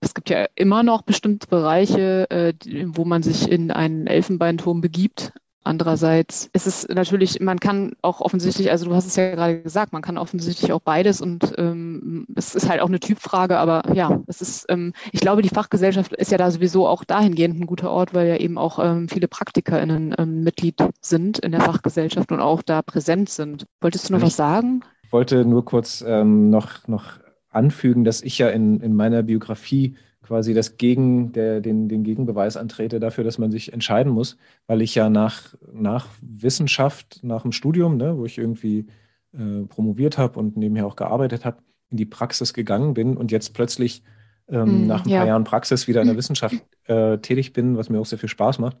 [0.00, 2.54] es gibt ja immer noch bestimmte Bereiche, äh,
[2.86, 5.32] wo man sich in einen Elfenbeinturm begibt.
[5.64, 9.92] Andererseits ist es natürlich, man kann auch offensichtlich, also du hast es ja gerade gesagt,
[9.92, 14.22] man kann offensichtlich auch beides und ähm, es ist halt auch eine Typfrage, aber ja,
[14.28, 17.90] es ist, ähm, ich glaube, die Fachgesellschaft ist ja da sowieso auch dahingehend ein guter
[17.90, 22.40] Ort, weil ja eben auch ähm, viele PraktikerInnen ähm, Mitglied sind in der Fachgesellschaft und
[22.40, 23.66] auch da präsent sind.
[23.82, 24.84] Wolltest du noch was sagen?
[25.02, 27.18] Ich wollte nur kurz ähm, noch, noch
[27.58, 32.56] anfügen, dass ich ja in, in meiner Biografie quasi das Gegen, der, den, den Gegenbeweis
[32.56, 34.36] antrete dafür, dass man sich entscheiden muss,
[34.66, 38.86] weil ich ja nach, nach Wissenschaft, nach dem Studium, ne, wo ich irgendwie
[39.32, 41.58] äh, promoviert habe und nebenher auch gearbeitet habe,
[41.90, 44.02] in die Praxis gegangen bin und jetzt plötzlich
[44.48, 45.18] ähm, mm, nach ein ja.
[45.20, 48.28] paar Jahren Praxis wieder in der Wissenschaft äh, tätig bin, was mir auch sehr viel
[48.28, 48.76] Spaß macht.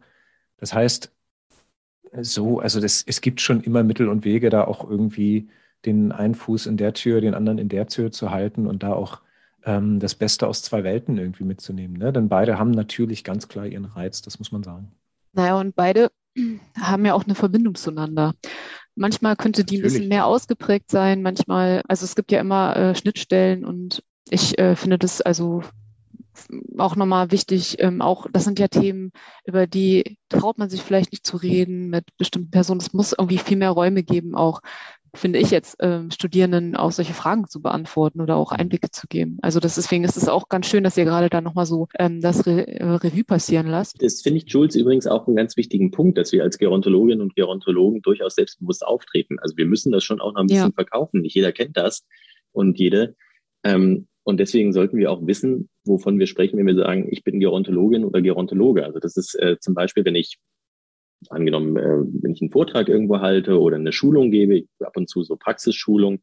[0.58, 1.12] Das heißt,
[2.20, 5.48] so, also das, es gibt schon immer Mittel und Wege, da auch irgendwie
[5.84, 8.92] den einen Fuß in der Tür, den anderen in der Tür zu halten und da
[8.92, 9.20] auch
[9.64, 11.96] ähm, das Beste aus zwei Welten irgendwie mitzunehmen.
[11.96, 12.12] Ne?
[12.12, 14.92] Denn beide haben natürlich ganz klar ihren Reiz, das muss man sagen.
[15.32, 16.10] Naja, und beide
[16.80, 18.34] haben ja auch eine Verbindung zueinander.
[18.94, 19.80] Manchmal könnte die Natürlich.
[19.80, 24.58] ein bisschen mehr ausgeprägt sein, manchmal, also es gibt ja immer äh, Schnittstellen und ich
[24.58, 25.62] äh, finde das also
[26.78, 29.12] auch nochmal wichtig, ähm, auch das sind ja Themen,
[29.44, 32.80] über die traut man sich vielleicht nicht zu reden mit bestimmten Personen.
[32.80, 34.60] Es muss irgendwie viel mehr Räume geben, auch
[35.14, 39.38] finde ich jetzt, ähm, Studierenden auch solche Fragen zu beantworten oder auch Einblicke zu geben.
[39.42, 42.20] Also das, deswegen ist es auch ganz schön, dass ihr gerade da nochmal so ähm,
[42.20, 44.02] das Re äh, Revue passieren lasst.
[44.02, 47.34] Das finde ich, Jules, übrigens auch einen ganz wichtigen Punkt, dass wir als Gerontologinnen und
[47.34, 49.38] Gerontologen durchaus selbstbewusst auftreten.
[49.40, 50.74] Also wir müssen das schon auch noch ein bisschen ja.
[50.74, 51.22] verkaufen.
[51.22, 52.06] Nicht jeder kennt das
[52.52, 53.16] und jede.
[53.64, 57.40] Ähm, und deswegen sollten wir auch wissen, wovon wir sprechen, wenn wir sagen, ich bin
[57.40, 58.84] Gerontologin oder Gerontologe.
[58.84, 60.38] Also das ist äh, zum Beispiel, wenn ich
[61.30, 65.22] angenommen, äh, wenn ich einen Vortrag irgendwo halte oder eine Schulung gebe, ab und zu
[65.22, 66.20] so Praxisschulung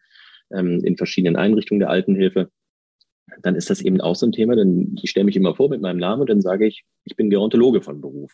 [0.52, 2.50] ähm, in verschiedenen Einrichtungen der Altenhilfe,
[3.42, 5.82] dann ist das eben auch so ein Thema, denn ich stelle mich immer vor mit
[5.82, 8.32] meinem Namen und dann sage ich, ich bin Gerontologe von Beruf.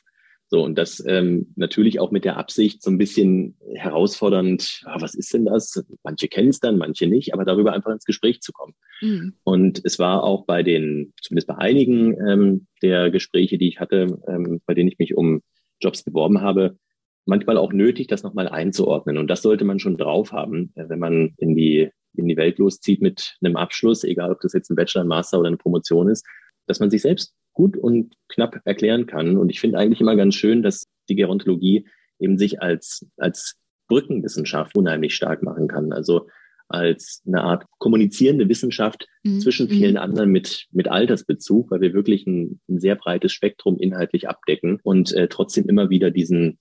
[0.54, 5.16] So, und das ähm, natürlich auch mit der Absicht so ein bisschen herausfordernd, ah, was
[5.16, 5.82] ist denn das?
[6.04, 8.74] Manche kennen es dann, manche nicht, aber darüber einfach ins Gespräch zu kommen.
[9.00, 9.34] Mhm.
[9.46, 14.20] Und es war auch bei den, zumindest bei einigen ähm, der Gespräche, die ich hatte,
[14.28, 15.42] ähm, bei denen ich mich um
[15.82, 16.78] Jobs beworben habe,
[17.26, 19.18] manchmal auch nötig, das nochmal einzuordnen.
[19.18, 22.58] Und das sollte man schon drauf haben, äh, wenn man in die, in die Welt
[22.58, 26.10] loszieht mit einem Abschluss, egal ob das jetzt ein Bachelor, ein Master oder eine Promotion
[26.10, 26.26] ist,
[26.68, 29.38] dass man sich selbst gut und knapp erklären kann.
[29.38, 31.88] Und ich finde eigentlich immer ganz schön, dass die Gerontologie
[32.20, 33.56] eben sich als, als
[33.88, 35.92] Brückenwissenschaft unheimlich stark machen kann.
[35.92, 36.28] Also
[36.74, 39.40] als eine Art kommunizierende Wissenschaft mhm.
[39.40, 40.02] zwischen vielen mhm.
[40.02, 45.14] anderen mit, mit Altersbezug, weil wir wirklich ein, ein sehr breites Spektrum inhaltlich abdecken und
[45.14, 46.60] äh, trotzdem immer wieder diesen,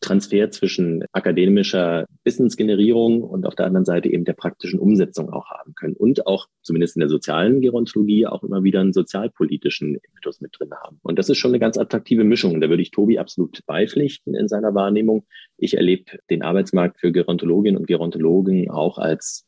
[0.00, 5.74] Transfer zwischen akademischer Wissensgenerierung und auf der anderen Seite eben der praktischen Umsetzung auch haben
[5.74, 10.56] können und auch zumindest in der sozialen Gerontologie auch immer wieder einen sozialpolitischen Impetus mit
[10.58, 10.98] drin haben.
[11.02, 12.60] Und das ist schon eine ganz attraktive Mischung.
[12.60, 15.26] Da würde ich Tobi absolut beipflichten in seiner Wahrnehmung.
[15.58, 19.46] Ich erlebe den Arbeitsmarkt für Gerontologinnen und Gerontologen auch als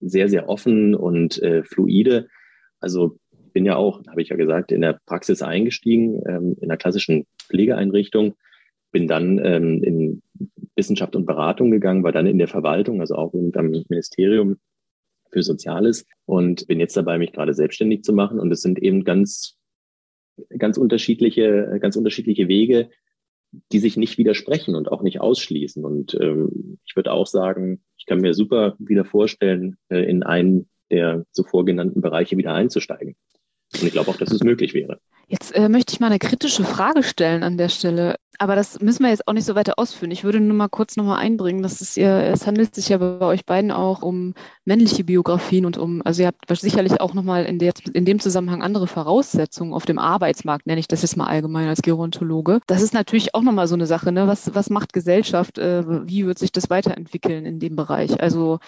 [0.00, 2.28] sehr, sehr offen und äh, fluide.
[2.80, 3.18] Also
[3.52, 7.26] bin ja auch, habe ich ja gesagt, in der Praxis eingestiegen, ähm, in der klassischen
[7.48, 8.34] Pflegeeinrichtung
[8.92, 10.22] bin dann ähm, in
[10.76, 14.58] Wissenschaft und Beratung gegangen, war dann in der Verwaltung, also auch am Ministerium
[15.30, 18.38] für Soziales und bin jetzt dabei, mich gerade selbstständig zu machen.
[18.38, 19.56] Und es sind eben ganz,
[20.56, 22.90] ganz unterschiedliche, ganz unterschiedliche Wege,
[23.70, 25.84] die sich nicht widersprechen und auch nicht ausschließen.
[25.84, 30.68] Und ähm, ich würde auch sagen, ich kann mir super wieder vorstellen, äh, in einen
[30.90, 33.16] der zuvor genannten Bereiche wieder einzusteigen.
[33.74, 35.00] Und ich glaube auch, dass es möglich wäre.
[35.28, 38.16] Jetzt äh, möchte ich mal eine kritische Frage stellen an der Stelle.
[38.38, 40.10] Aber das müssen wir jetzt auch nicht so weiter ausführen.
[40.10, 43.24] Ich würde nur mal kurz nochmal einbringen, dass es ihr, es handelt sich ja bei
[43.24, 44.34] euch beiden auch um
[44.66, 48.86] männliche Biografien und um, also ihr habt sicherlich auch nochmal in, in dem Zusammenhang andere
[48.86, 52.60] Voraussetzungen auf dem Arbeitsmarkt, nenne ich das jetzt mal allgemein als Gerontologe.
[52.66, 54.26] Das ist natürlich auch nochmal so eine Sache, ne?
[54.26, 55.56] Was, was macht Gesellschaft?
[55.58, 58.20] Äh, wie wird sich das weiterentwickeln in dem Bereich?
[58.20, 58.58] Also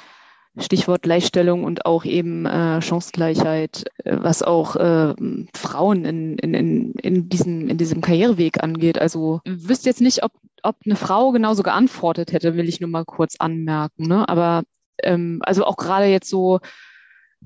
[0.56, 5.14] Stichwort Gleichstellung und auch eben äh, Chancengleichheit, äh, was auch äh,
[5.54, 8.98] Frauen in, in, in, in, diesem, in diesem Karriereweg angeht.
[8.98, 10.32] Also wüsste jetzt nicht, ob,
[10.62, 14.06] ob eine Frau genauso geantwortet hätte, will ich nur mal kurz anmerken.
[14.06, 14.28] Ne?
[14.28, 14.62] Aber
[15.02, 16.60] ähm, also auch gerade jetzt so,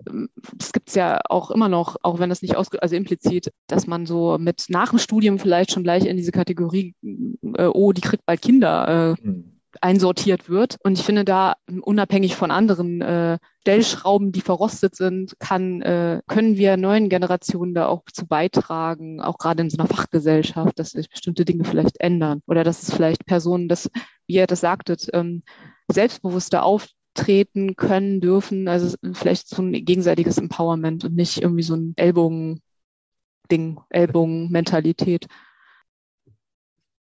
[0.06, 3.52] ähm, das gibt es ja auch immer noch, auch wenn das nicht aus, also implizit,
[3.68, 7.92] dass man so mit nach dem Studium vielleicht schon gleich in diese Kategorie, äh, oh,
[7.92, 10.79] die kriegt bald Kinder, äh, mhm einsortiert wird.
[10.83, 16.57] Und ich finde da, unabhängig von anderen äh, Stellschrauben, die verrostet sind, kann, äh, können
[16.57, 21.11] wir neuen Generationen da auch zu beitragen, auch gerade in so einer Fachgesellschaft, dass sich
[21.11, 22.41] bestimmte Dinge vielleicht ändern.
[22.47, 23.91] Oder dass es vielleicht Personen, das,
[24.26, 25.43] wie ihr das sagtet, ähm,
[25.91, 28.68] selbstbewusster auftreten können, dürfen.
[28.68, 35.26] Also vielleicht so ein gegenseitiges Empowerment und nicht irgendwie so ein Ellbogen-Ding, Ellbogen-Mentalität.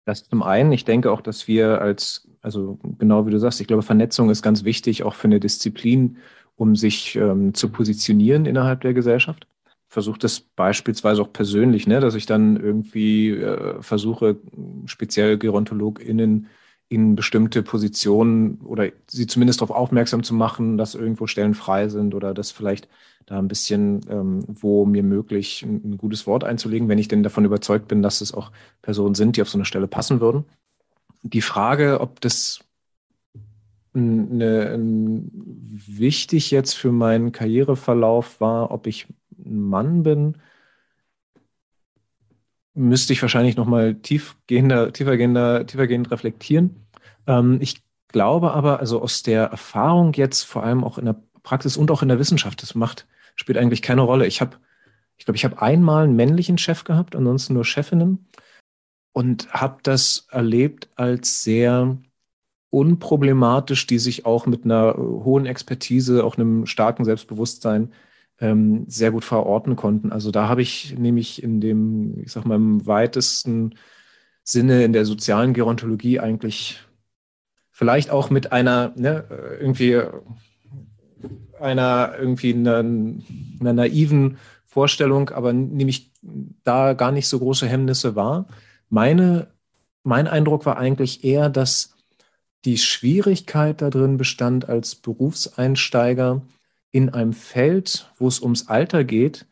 [0.06, 0.72] Das zum einen.
[0.72, 4.40] Ich denke auch, dass wir als, also genau wie du sagst, ich glaube, Vernetzung ist
[4.42, 6.18] ganz wichtig, auch für eine Disziplin,
[6.54, 9.48] um sich ähm, zu positionieren innerhalb der Gesellschaft.
[9.88, 14.38] Versuche das beispielsweise auch persönlich, ne, dass ich dann irgendwie äh, versuche,
[14.86, 16.48] speziell GerontologInnen
[16.88, 22.14] in bestimmte Positionen oder sie zumindest darauf aufmerksam zu machen, dass irgendwo Stellen frei sind
[22.14, 22.88] oder dass vielleicht
[23.26, 27.24] da ein bisschen, ähm, wo mir möglich, ein, ein, gutes Wort einzulegen, wenn ich denn
[27.24, 30.44] davon überzeugt bin, dass es auch Personen sind, die auf so eine Stelle passen würden.
[31.22, 32.60] Die Frage, ob das
[33.94, 39.08] eine, ein, wichtig jetzt für meinen Karriereverlauf war, ob ich
[39.44, 40.36] ein Mann bin,
[42.76, 46.86] müsste ich wahrscheinlich nochmal tiefgehender, tiefergehender, tiefergehend reflektieren.
[47.26, 51.76] Ähm, ich glaube aber, also aus der Erfahrung jetzt, vor allem auch in der Praxis
[51.76, 54.26] und auch in der Wissenschaft, das macht, spielt eigentlich keine Rolle.
[54.26, 54.56] Ich habe,
[55.16, 58.26] ich glaube, ich habe einmal einen männlichen Chef gehabt, ansonsten nur Chefinnen
[59.12, 61.96] und habe das erlebt als sehr
[62.70, 67.92] unproblematisch, die sich auch mit einer hohen Expertise, auch einem starken Selbstbewusstsein
[68.40, 70.12] ähm, sehr gut verorten konnten.
[70.12, 73.74] Also da habe ich nämlich in dem, ich sag mal, im weitesten
[74.42, 76.80] Sinne in der sozialen Gerontologie eigentlich
[77.70, 79.24] vielleicht auch mit einer, ne,
[79.60, 80.00] irgendwie
[81.60, 86.12] einer irgendwie einer, einer naiven Vorstellung, aber nämlich
[86.64, 88.46] da gar nicht so große Hemmnisse war.
[88.88, 89.48] Meine,
[90.02, 91.96] mein Eindruck war eigentlich eher, dass
[92.64, 96.42] die Schwierigkeit darin bestand, als Berufseinsteiger
[96.92, 99.46] in einem Feld, wo es ums Alter geht,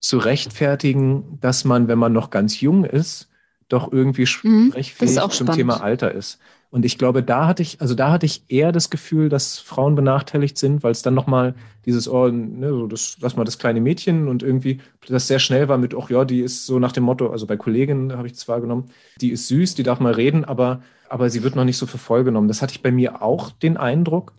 [0.00, 3.28] zu rechtfertigen, dass man, wenn man noch ganz jung ist,
[3.68, 5.54] doch irgendwie mhm, sprechfähig zum spannend.
[5.54, 6.38] Thema Alter ist.
[6.70, 9.94] Und ich glaube, da hatte ich, also da hatte ich eher das Gefühl, dass Frauen
[9.96, 11.54] benachteiligt sind, weil es dann nochmal
[11.84, 15.68] dieses, oh, ne, so das, lass mal das kleine Mädchen und irgendwie das sehr schnell
[15.68, 18.34] war mit, ach ja, die ist so nach dem Motto, also bei Kolleginnen habe ich
[18.34, 18.86] das wahrgenommen,
[19.20, 21.98] die ist süß, die darf mal reden, aber, aber sie wird noch nicht so für
[21.98, 22.48] voll genommen.
[22.48, 24.32] Das hatte ich bei mir auch den Eindruck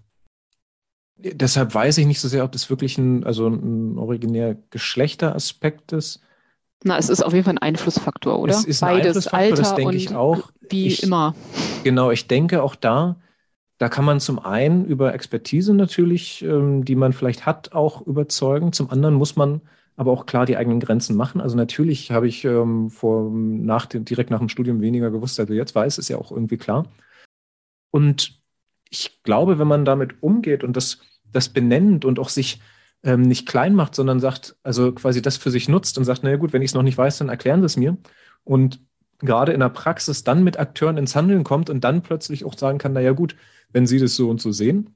[1.24, 6.22] deshalb weiß ich nicht so sehr, ob das wirklich ein, also ein originär Geschlechteraspekt ist.
[6.84, 8.54] Na, es ist auf jeden Fall ein Einflussfaktor, oder?
[8.54, 10.52] Es ist ein Beides Einflussfaktor, Alter das denke ich auch.
[10.70, 11.36] Wie ich, immer.
[11.84, 13.18] Genau, ich denke auch da,
[13.78, 18.74] da kann man zum einen über Expertise natürlich, ähm, die man vielleicht hat, auch überzeugen.
[18.74, 19.62] Zum anderen muss man
[19.96, 21.42] aber auch klar die eigenen Grenzen machen.
[21.42, 25.50] Also natürlich habe ich ähm, vor, nach dem, direkt nach dem Studium weniger gewusst, als
[25.50, 26.88] ich jetzt weiß, ist ja auch irgendwie klar.
[27.92, 28.42] Und
[28.90, 31.00] ich glaube, wenn man damit umgeht und das
[31.32, 32.60] das benennt und auch sich
[33.04, 36.38] ähm, nicht klein macht, sondern sagt, also quasi das für sich nutzt und sagt, naja
[36.38, 37.98] gut, wenn ich es noch nicht weiß, dann erklären Sie es mir.
[38.44, 38.82] Und
[39.20, 42.78] gerade in der Praxis dann mit Akteuren ins Handeln kommt und dann plötzlich auch sagen
[42.78, 43.36] kann, naja gut,
[43.72, 44.96] wenn Sie das so und so sehen,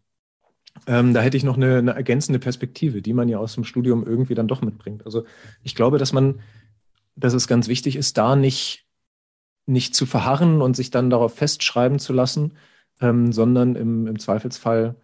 [0.88, 4.05] ähm, da hätte ich noch eine, eine, ergänzende Perspektive, die man ja aus dem Studium
[4.05, 5.05] irgendwie dann doch mitbringt.
[5.05, 5.25] Also
[5.63, 6.41] ich glaube, dass man,
[7.15, 8.86] dass es ganz wichtig ist, da nicht,
[9.65, 12.57] nicht zu verharren und sich dann darauf festschreiben zu lassen,
[13.01, 14.95] ähm, sondern im, im Zweifelsfall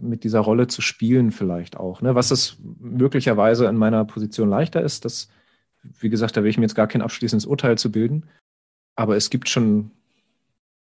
[0.00, 2.02] mit dieser Rolle zu spielen vielleicht auch.
[2.02, 2.14] Ne?
[2.14, 5.28] Was es möglicherweise in meiner Position leichter ist, das,
[6.00, 8.24] wie gesagt, da will ich mir jetzt gar kein abschließendes Urteil zu bilden.
[8.96, 9.90] Aber es gibt schon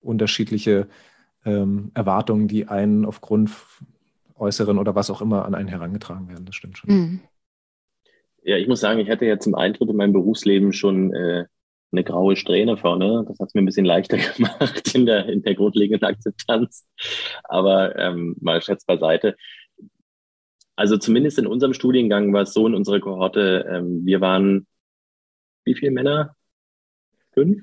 [0.01, 0.87] unterschiedliche
[1.45, 3.51] ähm, Erwartungen, die einen aufgrund
[4.35, 6.45] äußeren oder was auch immer an einen herangetragen werden.
[6.45, 6.93] Das stimmt schon.
[6.93, 7.19] Mhm.
[8.43, 11.45] Ja, ich muss sagen, ich hatte ja zum Eintritt in mein Berufsleben schon äh,
[11.91, 13.25] eine graue Strähne vorne.
[13.27, 16.87] Das hat es mir ein bisschen leichter gemacht in der, in der grundlegenden Akzeptanz.
[17.43, 19.35] Aber ähm, mal Scherz beiseite.
[20.75, 24.65] Also zumindest in unserem Studiengang war es so in unserer Kohorte, ähm, wir waren
[25.65, 26.35] wie viele Männer?
[27.33, 27.61] Fünf?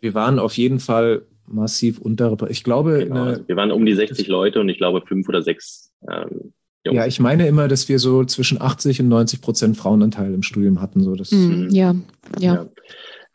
[0.00, 2.34] Wir waren auf jeden Fall massiv unter.
[2.48, 5.42] Ich glaube, genau, also wir waren um die 60 Leute und ich glaube fünf oder
[5.42, 6.54] sechs ähm,
[6.84, 10.80] Ja, ich meine immer, dass wir so zwischen 80 und 90 Prozent Frauenanteil im Studium
[10.80, 11.00] hatten.
[11.00, 11.94] So das, mm, ja,
[12.40, 12.54] ja.
[12.54, 12.68] ja.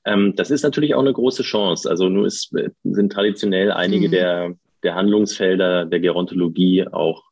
[0.06, 1.90] Ähm, das ist natürlich auch eine große Chance.
[1.90, 4.12] Also nur ist, sind traditionell einige mm.
[4.12, 7.24] der, der Handlungsfelder der Gerontologie auch,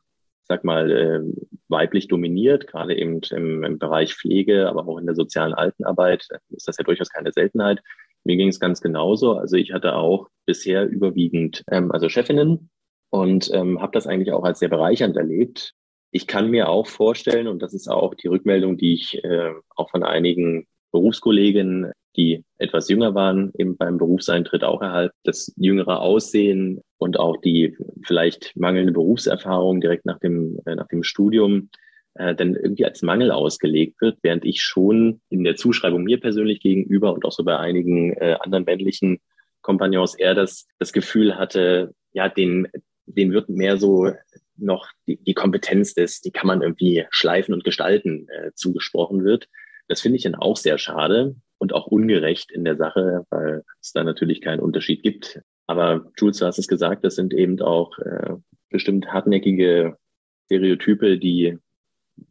[0.48, 1.20] sag mal, äh,
[1.68, 6.68] weiblich dominiert, gerade eben im, im Bereich Pflege, aber auch in der sozialen Altenarbeit ist
[6.68, 7.82] das ja durchaus keine Seltenheit.
[8.24, 9.34] Mir ging es ganz genauso.
[9.34, 12.70] Also ich hatte auch bisher überwiegend ähm, also Chefinnen
[13.10, 15.74] und ähm, habe das eigentlich auch als sehr bereichernd erlebt,
[16.16, 19.90] ich kann mir auch vorstellen, und das ist auch die Rückmeldung, die ich äh, auch
[19.90, 26.80] von einigen Berufskolleginnen, die etwas jünger waren, eben beim Berufseintritt auch erhalten, das jüngere Aussehen
[27.00, 31.70] und auch die vielleicht mangelnde Berufserfahrung direkt nach dem, äh, nach dem Studium
[32.14, 36.62] äh, dann irgendwie als Mangel ausgelegt wird, während ich schon in der Zuschreibung mir persönlich
[36.62, 39.20] gegenüber und auch so bei einigen äh, anderen männlichen
[39.60, 42.70] Kompagnons eher das, das Gefühl hatte, ja, den,
[43.06, 44.14] den wird mehr so
[44.58, 49.48] noch die, die Kompetenz des, die kann man irgendwie schleifen und gestalten, äh, zugesprochen wird.
[49.88, 53.92] Das finde ich dann auch sehr schade und auch ungerecht in der Sache, weil es
[53.92, 55.42] da natürlich keinen Unterschied gibt.
[55.68, 58.36] Aber Jules, du hast es gesagt, das sind eben auch äh,
[58.70, 59.98] bestimmt hartnäckige
[60.46, 61.58] Stereotype, die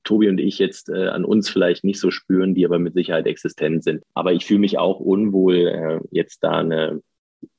[0.02, 3.26] Tobi und ich jetzt äh, an uns vielleicht nicht so spüren, die aber mit Sicherheit
[3.26, 4.02] existent sind.
[4.14, 7.00] Aber ich fühle mich auch unwohl, äh, jetzt da eine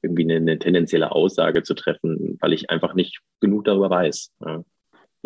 [0.01, 4.31] irgendwie eine, eine tendenzielle Aussage zu treffen, weil ich einfach nicht genug darüber weiß.
[4.45, 4.63] Ja.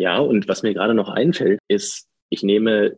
[0.00, 2.96] Ja, und was mir gerade noch einfällt, ist, ich nehme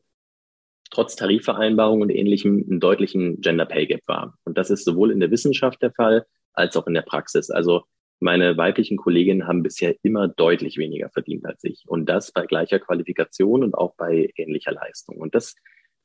[0.90, 4.38] trotz Tarifvereinbarung und ähnlichem einen deutlichen Gender Pay Gap wahr.
[4.44, 7.50] Und das ist sowohl in der Wissenschaft der Fall als auch in der Praxis.
[7.50, 7.82] Also
[8.20, 11.82] meine weiblichen Kolleginnen haben bisher immer deutlich weniger verdient als ich.
[11.88, 15.16] Und das bei gleicher Qualifikation und auch bei ähnlicher Leistung.
[15.16, 15.56] Und das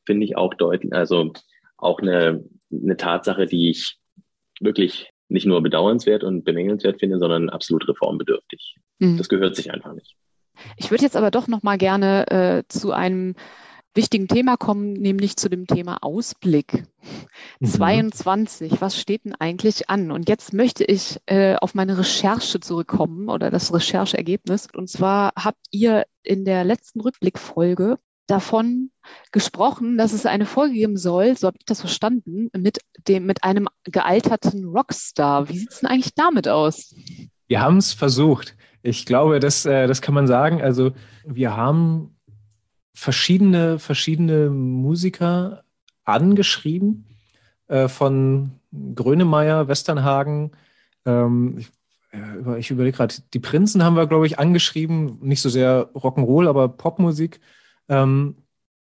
[0.04, 1.32] finde ich auch deutlich, also
[1.78, 4.00] auch eine, eine Tatsache, die ich
[4.60, 8.78] wirklich nicht nur bedauernswert und bemängelswert finde, sondern absolut reformbedürftig.
[9.00, 9.18] Mhm.
[9.18, 10.16] Das gehört sich einfach nicht.
[10.78, 13.36] Ich würde jetzt aber doch noch mal gerne äh, zu einem
[13.94, 16.86] wichtigen Thema kommen, nämlich zu dem Thema Ausblick.
[17.60, 17.66] Mhm.
[17.66, 20.12] 22, was steht denn eigentlich an?
[20.12, 24.68] Und jetzt möchte ich äh, auf meine Recherche zurückkommen oder das Rechercheergebnis.
[24.74, 27.98] Und zwar habt ihr in der letzten Rückblickfolge
[28.28, 28.92] davon
[29.32, 33.44] gesprochen, dass es eine Folge geben soll, so habe ich das verstanden, mit dem, mit
[33.44, 35.50] einem gealterten Rockstar.
[35.50, 36.94] Wie sieht es denn eigentlich damit aus?
[37.48, 38.56] Wir haben es versucht.
[38.84, 40.62] Ich glaube, das, äh, das kann man sagen.
[40.62, 40.92] Also
[41.26, 42.16] wir haben
[42.94, 45.64] verschiedene, verschiedene Musiker
[46.04, 47.06] angeschrieben,
[47.68, 48.52] äh, von
[48.96, 50.52] Grönemeyer, Westernhagen,
[51.06, 51.70] ähm, ich,
[52.12, 56.48] äh, ich überlege gerade, die Prinzen haben wir, glaube ich, angeschrieben, nicht so sehr Rock'n'Roll,
[56.48, 57.40] aber Popmusik.
[57.90, 58.36] Ähm,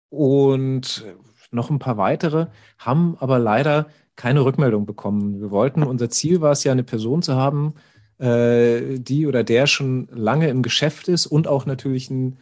[0.10, 1.06] und
[1.52, 5.41] noch ein paar weitere, haben aber leider keine Rückmeldung bekommen.
[5.41, 7.74] Wir wollten, unser Ziel war es ja, eine Person zu haben,
[8.18, 12.38] äh, die oder der schon lange im Geschäft ist und auch natürlich ein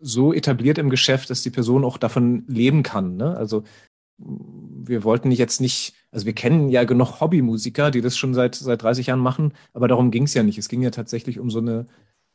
[0.00, 3.16] so etabliert im Geschäft, dass die Person auch davon leben kann.
[3.16, 3.36] Ne?
[3.36, 3.64] Also
[4.18, 8.82] wir wollten jetzt nicht, also wir kennen ja genug Hobbymusiker, die das schon seit, seit
[8.82, 10.58] 30 Jahren machen, aber darum ging es ja nicht.
[10.58, 11.86] Es ging ja tatsächlich um so eine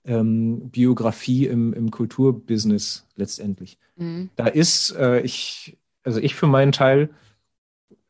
[0.06, 3.78] ähm, Biografie im, im Kulturbusiness letztendlich.
[3.95, 4.30] Mhm.
[4.36, 7.10] Da ist, äh, ich, also ich für meinen Teil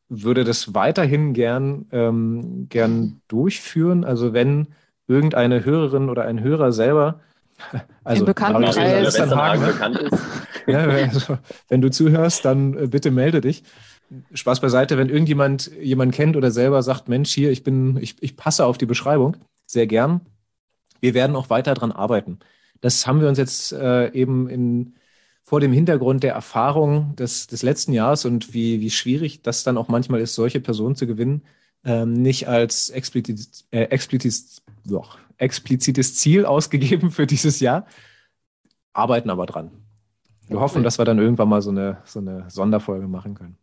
[0.10, 4.04] würde das weiterhin gern, ähm, gern durchführen.
[4.04, 4.68] Also wenn
[5.08, 7.22] irgendeine Hörerin oder ein Hörer selber
[8.04, 9.18] also, Bekanntenkreis.
[9.18, 10.22] bekannt ist.
[10.68, 11.38] Ja, also,
[11.70, 13.64] wenn du zuhörst, dann äh, bitte melde dich.
[14.34, 18.36] Spaß beiseite, wenn irgendjemand jemanden kennt oder selber sagt, Mensch, hier, ich bin, ich, ich
[18.36, 19.38] passe auf die Beschreibung,
[19.68, 20.22] sehr gern.
[21.02, 22.40] Wir werden auch weiter daran arbeiten.
[22.82, 24.96] Das haben wir uns jetzt äh, eben in,
[25.44, 29.78] vor dem Hintergrund der Erfahrung des, des letzten Jahres und wie, wie schwierig das dann
[29.78, 31.44] auch manchmal ist, solche Personen zu gewinnen,
[31.84, 37.86] ähm, nicht als explizit, äh, explizit, doch, explizites Ziel ausgegeben für dieses Jahr,
[38.94, 39.72] arbeiten aber dran.
[40.48, 43.58] Wir hoffen, dass wir dann irgendwann mal so eine, so eine Sonderfolge machen können.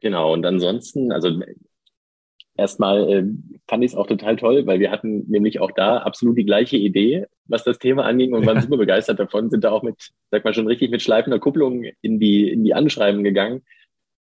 [0.00, 1.30] Genau, und ansonsten, also
[2.56, 3.24] erstmal äh,
[3.68, 6.76] fand ich es auch total toll, weil wir hatten nämlich auch da absolut die gleiche
[6.76, 10.44] Idee, was das Thema anging und waren super begeistert davon, sind da auch mit, sag
[10.44, 13.62] mal schon richtig mit schleifender Kupplung in die, in die Anschreiben gegangen.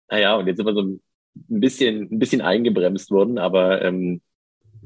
[0.09, 1.01] Naja, und jetzt sind wir so ein
[1.35, 4.21] bisschen, ein bisschen eingebremst worden, aber ähm,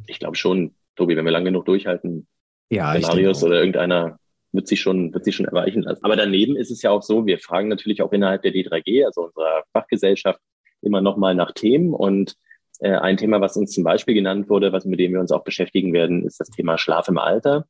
[0.07, 2.27] ich glaube schon, Tobi, wenn wir lange genug durchhalten,
[2.71, 4.19] ja, Marius oder irgendeiner
[4.53, 6.05] wird sich schon, wird sich schon erreichen lassen.
[6.05, 9.25] Aber daneben ist es ja auch so, wir fragen natürlich auch innerhalb der D3G, also
[9.25, 10.41] unserer Fachgesellschaft,
[10.81, 12.37] immer nochmal nach Themen und
[12.81, 15.93] ein Thema, was uns zum Beispiel genannt wurde, was mit dem wir uns auch beschäftigen
[15.93, 17.67] werden, ist das Thema Schlaf im Alter.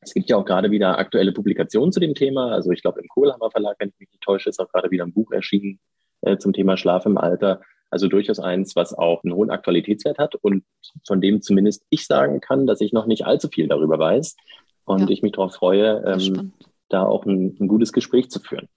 [0.00, 2.50] Es gibt ja auch gerade wieder aktuelle Publikationen zu dem Thema.
[2.50, 5.04] Also ich glaube, im Kohlhammer Verlag, wenn ich mich nicht täusche, ist auch gerade wieder
[5.04, 5.78] ein Buch erschienen
[6.22, 7.60] äh, zum Thema Schlaf im Alter.
[7.88, 10.64] Also durchaus eins, was auch einen hohen Aktualitätswert hat und
[11.06, 14.36] von dem zumindest ich sagen kann, dass ich noch nicht allzu viel darüber weiß
[14.84, 15.08] und ja.
[15.10, 16.52] ich mich darauf freue, ähm,
[16.88, 18.68] da auch ein, ein gutes Gespräch zu führen.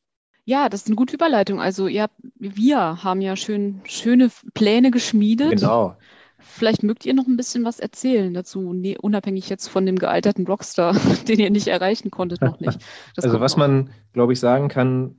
[0.45, 1.59] Ja, das ist eine gute Überleitung.
[1.59, 5.51] Also ihr, wir haben ja schön, schöne Pläne geschmiedet.
[5.51, 5.95] Genau.
[6.37, 10.45] Vielleicht mögt ihr noch ein bisschen was erzählen dazu, nee, unabhängig jetzt von dem gealterten
[10.45, 10.93] Rockstar,
[11.27, 12.79] den ihr nicht erreichen konntet, noch nicht.
[13.15, 13.67] Das also was noch.
[13.67, 15.15] man, glaube ich, sagen kann,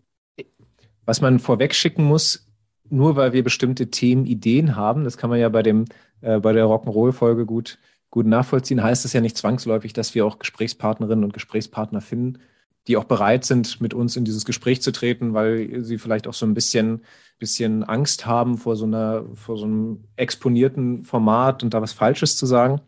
[1.05, 2.49] was man vorweg schicken muss,
[2.89, 5.87] nur weil wir bestimmte Themenideen haben, das kann man ja bei dem
[6.21, 7.79] äh, bei der Rock'n'Roll-Folge gut,
[8.11, 12.39] gut nachvollziehen, heißt es ja nicht zwangsläufig, dass wir auch Gesprächspartnerinnen und Gesprächspartner finden,
[12.87, 16.35] die auch bereit sind, mit uns in dieses Gespräch zu treten, weil sie vielleicht auch
[16.35, 17.03] so ein bisschen,
[17.39, 22.37] bisschen Angst haben vor so einer, vor so einem exponierten Format und da was Falsches
[22.37, 22.81] zu sagen.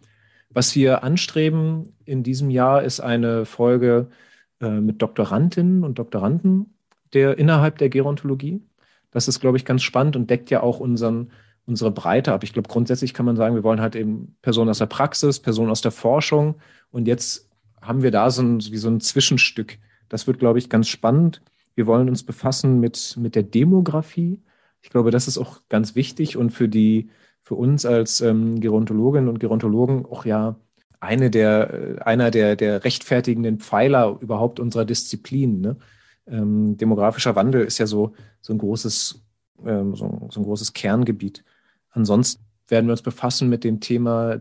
[0.51, 4.09] Was wir anstreben in diesem Jahr ist eine Folge
[4.61, 6.75] äh, mit Doktorandinnen und Doktoranden
[7.13, 8.63] der innerhalb der Gerontologie.
[9.11, 11.31] Das ist, glaube ich, ganz spannend und deckt ja auch unseren,
[11.67, 12.45] unsere Breite ab.
[12.45, 15.71] Ich glaube, grundsätzlich kann man sagen, wir wollen halt eben Personen aus der Praxis, Personen
[15.71, 16.57] aus der Forschung
[16.91, 17.49] und jetzt
[17.81, 19.79] haben wir da so ein, wie so ein Zwischenstück.
[20.09, 21.43] Das wird, glaube ich, ganz spannend.
[21.75, 24.41] Wir wollen uns befassen mit, mit der Demografie.
[24.83, 27.11] Ich glaube, das ist auch ganz wichtig und für die,
[27.43, 30.57] für uns als ähm, Gerontologinnen und Gerontologen auch ja
[31.01, 35.61] eine der, äh, einer der, der rechtfertigenden Pfeiler überhaupt unserer Disziplin.
[35.61, 35.77] Ne?
[36.31, 39.23] ähm, demografischer Wandel ist ja so, so ein großes,
[39.65, 41.45] ähm, so, so ein großes Kerngebiet.
[41.91, 44.41] Ansonsten werden wir uns befassen mit dem Thema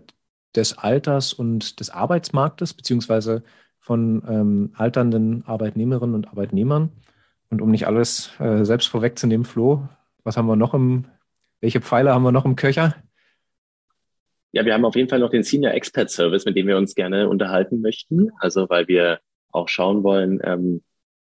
[0.56, 3.44] des Alters und des Arbeitsmarktes, beziehungsweise
[3.88, 6.90] von ähm, alternden Arbeitnehmerinnen und Arbeitnehmern.
[7.50, 9.88] Und um nicht alles äh, selbst vorwegzunehmen, Flo,
[10.26, 11.06] was haben wir noch im,
[11.62, 12.96] welche Pfeile haben wir noch im Köcher?
[14.52, 16.96] Ja, wir haben auf jeden Fall noch den Senior Expert Service, mit dem wir uns
[16.96, 18.30] gerne unterhalten möchten.
[18.42, 19.20] Also weil wir
[19.54, 20.84] auch schauen wollen, ähm,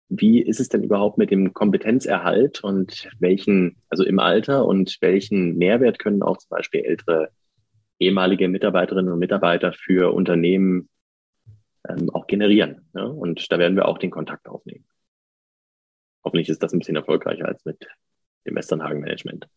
[0.09, 5.59] wie ist es denn überhaupt mit dem Kompetenzerhalt und welchen, also im Alter und welchen
[5.59, 7.29] Mehrwert können auch zum Beispiel ältere
[7.99, 10.89] ehemalige Mitarbeiterinnen und Mitarbeiter für Unternehmen
[11.89, 12.89] ähm, auch generieren.
[12.95, 13.05] Ja?
[13.05, 14.85] Und da werden wir auch den Kontakt aufnehmen.
[16.25, 17.87] Hoffentlich ist das ein bisschen erfolgreicher als mit
[18.47, 19.49] dem Westernhagen-Management.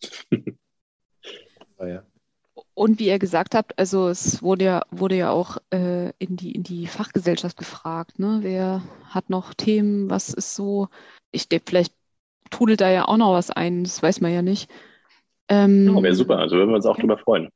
[1.78, 2.04] oh ja.
[2.74, 6.52] Und wie ihr gesagt habt, also es wurde ja, wurde ja auch äh, in, die,
[6.52, 8.40] in die Fachgesellschaft gefragt, ne?
[8.42, 10.88] Wer hat noch Themen, was ist so,
[11.32, 11.94] ich denke, vielleicht
[12.52, 14.70] trudelt da ja auch noch was ein, das weiß man ja nicht.
[15.48, 17.02] Ähm, ja, wäre super, also würden wir uns auch ja.
[17.02, 17.50] drüber freuen.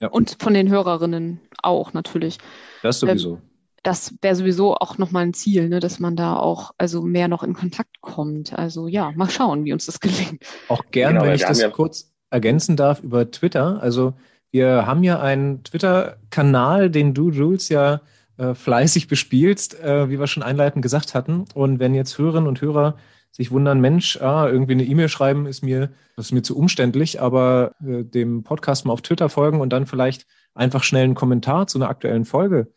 [0.00, 0.08] Ja.
[0.08, 2.38] Und von den Hörerinnen auch natürlich.
[2.82, 3.36] Das sowieso.
[3.36, 3.42] Ähm,
[3.86, 7.44] das wäre sowieso auch nochmal ein Ziel, ne, dass man da auch also mehr noch
[7.44, 8.52] in Kontakt kommt.
[8.52, 10.44] Also ja, mal schauen, wie uns das gelingt.
[10.68, 13.80] Auch gerne, genau, wenn ich das ja kurz ergänzen darf über Twitter.
[13.80, 14.14] Also
[14.50, 18.00] wir haben ja einen Twitter-Kanal, den du, Jules, ja
[18.38, 21.44] äh, fleißig bespielst, äh, wie wir schon einleitend gesagt hatten.
[21.54, 22.96] Und wenn jetzt Hörerinnen und Hörer
[23.30, 27.20] sich wundern, Mensch, ah, irgendwie eine E-Mail schreiben ist mir, das ist mir zu umständlich,
[27.20, 31.68] aber äh, dem Podcast mal auf Twitter folgen und dann vielleicht einfach schnell einen Kommentar
[31.68, 32.72] zu einer aktuellen Folge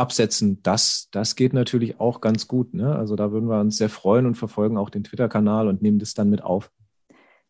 [0.00, 2.74] absetzen, das, das geht natürlich auch ganz gut.
[2.74, 2.94] Ne?
[2.94, 6.14] Also da würden wir uns sehr freuen und verfolgen auch den Twitter-Kanal und nehmen das
[6.14, 6.70] dann mit auf.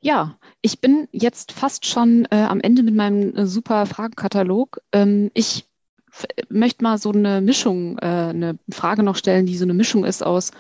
[0.00, 4.80] Ja, ich bin jetzt fast schon äh, am Ende mit meinem äh, super Fragenkatalog.
[4.92, 5.66] Ähm, ich
[6.48, 10.24] möchte mal so eine Mischung, äh, eine Frage noch stellen, die so eine Mischung ist
[10.24, 10.52] aus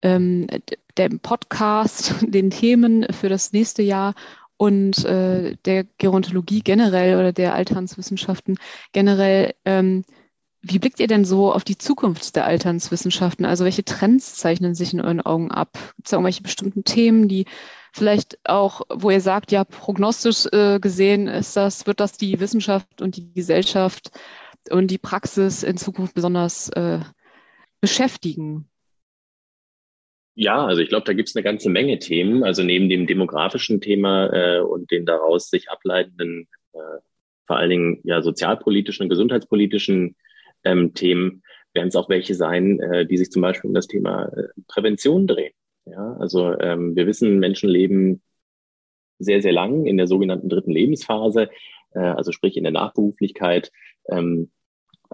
[0.00, 0.46] ähm,
[0.98, 4.14] dem Podcast, den Themen für das nächste Jahr
[4.56, 8.58] und äh, der Gerontologie generell oder der Alternswissenschaften
[8.92, 9.54] generell.
[9.64, 10.04] Ähm,
[10.62, 13.44] wie blickt ihr denn so auf die Zukunft der Alternswissenschaften?
[13.44, 15.72] Also welche Trends zeichnen sich in euren Augen ab?
[15.96, 17.46] Gibt es da irgendwelche bestimmten Themen, die
[17.92, 23.02] vielleicht auch, wo ihr sagt, ja, prognostisch äh, gesehen ist das, wird das die Wissenschaft
[23.02, 24.10] und die Gesellschaft
[24.70, 27.00] und die Praxis in Zukunft besonders äh,
[27.80, 28.68] beschäftigen?
[30.34, 32.44] Ja, also ich glaube, da gibt es eine ganze Menge Themen.
[32.44, 36.78] Also neben dem demografischen Thema äh, und den daraus sich ableitenden, äh,
[37.46, 40.14] vor allen Dingen ja sozialpolitischen und gesundheitspolitischen
[40.64, 41.42] ähm, Themen,
[41.74, 45.26] werden es auch welche sein, äh, die sich zum Beispiel um das Thema äh, Prävention
[45.26, 45.54] drehen.
[45.86, 48.22] Ja, also ähm, wir wissen, Menschen leben
[49.18, 51.48] sehr, sehr lang in der sogenannten dritten Lebensphase,
[51.94, 53.72] äh, also sprich in der Nachberuflichkeit.
[54.08, 54.50] Ähm,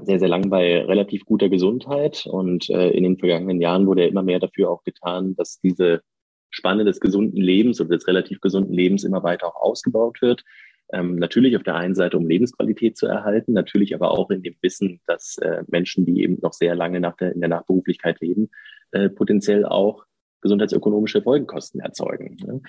[0.03, 2.27] sehr, sehr lang bei relativ guter Gesundheit.
[2.27, 6.03] Und äh, in den vergangenen Jahren wurde ja immer mehr dafür auch getan, dass diese
[6.51, 10.45] Spanne des gesunden Lebens oder des relativ gesunden Lebens immer weiter auch ausgebaut wird.
[10.91, 14.57] Ähm, natürlich auf der einen Seite, um Lebensqualität zu erhalten, natürlich aber auch in dem
[14.63, 18.51] Wissen, dass äh, Menschen, die eben noch sehr lange nach der, in der Nachberuflichkeit leben,
[18.93, 20.05] äh, potenziell auch
[20.41, 22.37] gesundheitsökonomische Folgenkosten erzeugen.
[22.41, 22.63] Ne?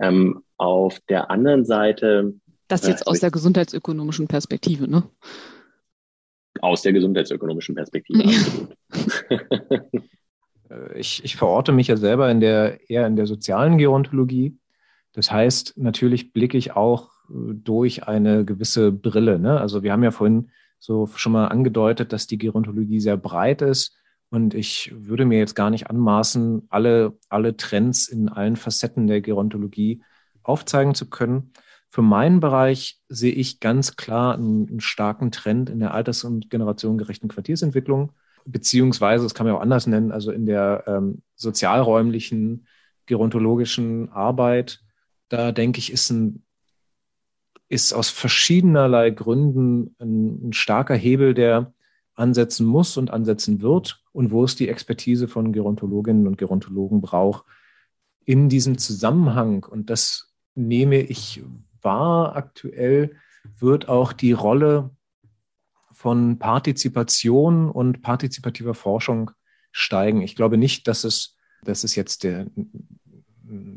[0.00, 2.34] Ähm, auf der anderen Seite.
[2.68, 5.04] Das jetzt äh, aus der gesundheitsökonomischen Perspektive, ne?
[6.60, 8.76] Aus der gesundheitsökonomischen Perspektive, absolut.
[10.70, 14.58] Äh, ich, ich verorte mich ja selber in der, eher in der sozialen Gerontologie.
[15.12, 19.38] Das heißt, natürlich blicke ich auch durch eine gewisse Brille.
[19.38, 19.60] Ne?
[19.60, 23.96] Also wir haben ja vorhin so schon mal angedeutet, dass die Gerontologie sehr breit ist.
[24.30, 29.20] Und ich würde mir jetzt gar nicht anmaßen, alle, alle Trends in allen Facetten der
[29.20, 30.02] Gerontologie
[30.42, 31.52] aufzeigen zu können.
[31.90, 36.50] Für meinen Bereich sehe ich ganz klar einen, einen starken Trend in der alters- und
[36.50, 38.12] generationengerechten Quartiersentwicklung,
[38.44, 42.66] beziehungsweise, das kann man auch anders nennen, also in der ähm, sozialräumlichen,
[43.06, 44.82] gerontologischen Arbeit.
[45.30, 46.44] Da denke ich, ist ein
[47.68, 51.72] ist aus verschiedenerlei Gründen ein, ein starker Hebel, der
[52.14, 57.44] ansetzen muss und ansetzen wird und wo es die Expertise von Gerontologinnen und Gerontologen braucht.
[58.24, 61.42] In diesem Zusammenhang, und das nehme ich
[61.80, 63.16] wahr aktuell,
[63.58, 64.90] wird auch die Rolle
[65.92, 69.30] von Partizipation und partizipativer Forschung
[69.72, 70.22] steigen.
[70.22, 72.46] Ich glaube nicht, dass es, dass es jetzt der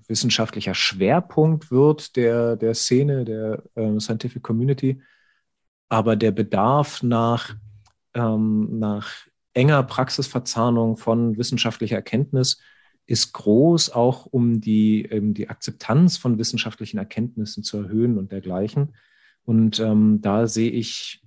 [0.07, 5.01] wissenschaftlicher Schwerpunkt wird der, der Szene, der äh, Scientific Community,
[5.89, 7.55] aber der Bedarf nach,
[8.13, 9.13] ähm, nach
[9.53, 12.59] enger Praxisverzahnung von wissenschaftlicher Erkenntnis
[13.05, 18.95] ist groß, auch um die, ähm, die Akzeptanz von wissenschaftlichen Erkenntnissen zu erhöhen und dergleichen.
[19.43, 21.21] Und ähm, da sehe ich,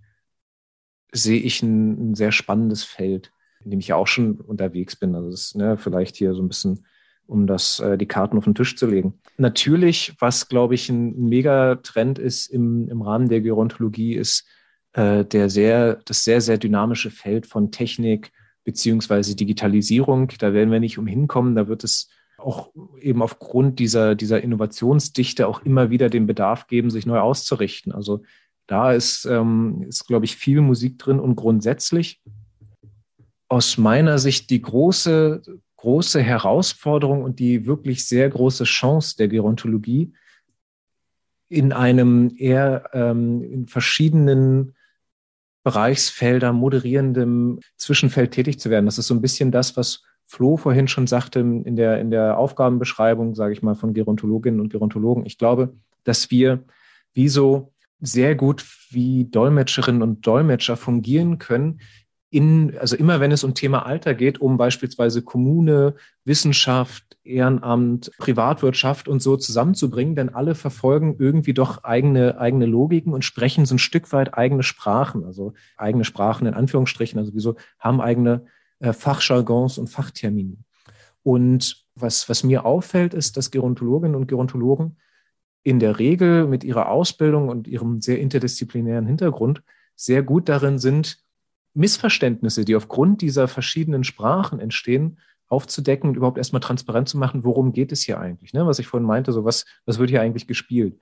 [1.12, 5.14] sehe ich ein, ein, sehr spannendes Feld, in dem ich auch schon unterwegs bin.
[5.14, 6.86] Also das ist ne, vielleicht hier so ein bisschen,
[7.26, 9.14] um das, äh, die Karten auf den Tisch zu legen.
[9.36, 14.46] Natürlich, was glaube ich ein Megatrend ist im, im Rahmen der Gerontologie, ist
[14.92, 18.32] äh, der sehr, das sehr, sehr dynamische Feld von Technik
[18.64, 20.28] beziehungsweise Digitalisierung.
[20.38, 21.54] Da werden wir nicht umhin kommen.
[21.54, 22.08] Da wird es
[22.38, 22.70] auch
[23.00, 27.92] eben aufgrund dieser, dieser Innovationsdichte auch immer wieder den Bedarf geben, sich neu auszurichten.
[27.92, 28.22] Also
[28.66, 32.20] da ist, ähm, ist glaube ich, viel Musik drin und grundsätzlich
[33.48, 35.42] aus meiner Sicht die große,
[35.84, 40.14] große Herausforderung und die wirklich sehr große Chance der Gerontologie
[41.50, 44.74] in einem eher ähm, in verschiedenen
[45.62, 48.86] Bereichsfeldern moderierendem Zwischenfeld tätig zu werden.
[48.86, 52.38] Das ist so ein bisschen das, was Flo vorhin schon sagte in der, in der
[52.38, 55.26] Aufgabenbeschreibung, sage ich mal, von Gerontologinnen und Gerontologen.
[55.26, 55.74] Ich glaube,
[56.04, 56.64] dass wir
[57.12, 61.80] wie so sehr gut wie Dolmetscherinnen und Dolmetscher fungieren können,
[62.34, 69.06] in, also immer wenn es um Thema Alter geht, um beispielsweise Kommune, Wissenschaft, Ehrenamt, Privatwirtschaft
[69.06, 73.78] und so zusammenzubringen, denn alle verfolgen irgendwie doch eigene, eigene Logiken und sprechen so ein
[73.78, 78.46] Stück weit eigene Sprachen, also eigene Sprachen in Anführungsstrichen, also wieso haben eigene
[78.80, 80.56] äh, Fachjargons und Fachtermine.
[81.22, 84.96] Und was, was mir auffällt, ist, dass Gerontologinnen und Gerontologen
[85.62, 89.62] in der Regel mit ihrer Ausbildung und ihrem sehr interdisziplinären Hintergrund
[89.94, 91.23] sehr gut darin sind,
[91.74, 95.18] Missverständnisse, die aufgrund dieser verschiedenen Sprachen entstehen,
[95.48, 98.54] aufzudecken und überhaupt erstmal transparent zu machen, worum geht es hier eigentlich?
[98.54, 98.66] Ne?
[98.66, 100.98] Was ich vorhin meinte, so was, was wird hier eigentlich gespielt?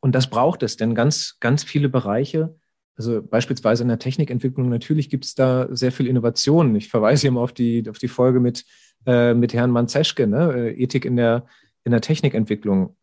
[0.00, 2.54] Und das braucht es, denn ganz, ganz viele Bereiche
[2.98, 6.74] also beispielsweise in der Technikentwicklung, natürlich gibt es da sehr viel Innovation.
[6.74, 8.64] Ich verweise hier mal auf die, auf die Folge mit,
[9.06, 10.52] äh, mit Herrn Manzeschke, ne?
[10.52, 11.46] Äh, Ethik in der,
[11.84, 12.96] in der Technikentwicklung.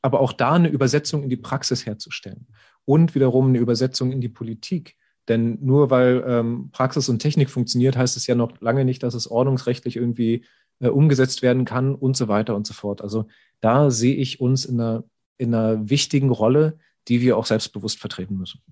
[0.00, 2.46] Aber auch da eine Übersetzung in die Praxis herzustellen
[2.84, 4.96] und wiederum eine Übersetzung in die Politik.
[5.28, 9.14] Denn nur weil ähm, Praxis und Technik funktioniert, heißt es ja noch lange nicht, dass
[9.14, 10.44] es ordnungsrechtlich irgendwie
[10.80, 13.02] äh, umgesetzt werden kann und so weiter und so fort.
[13.02, 13.26] Also
[13.60, 15.04] da sehe ich uns in einer,
[15.38, 18.62] in einer wichtigen Rolle, die wir auch selbstbewusst vertreten müssen.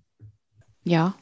[0.84, 1.14] Ja.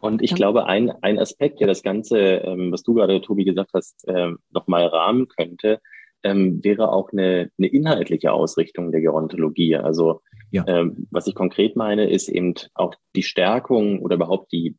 [0.00, 0.36] Und ich ja.
[0.36, 4.38] glaube, ein, ein Aspekt, der das Ganze, ähm, was du gerade, Tobi, gesagt hast, ähm,
[4.50, 5.80] nochmal rahmen könnte,
[6.22, 9.76] ähm, wäre auch eine, eine inhaltliche Ausrichtung der Gerontologie.
[9.76, 10.22] Also
[10.54, 10.64] ja.
[10.68, 14.76] ähm, was ich konkret meine, ist eben auch die Stärkung oder überhaupt die,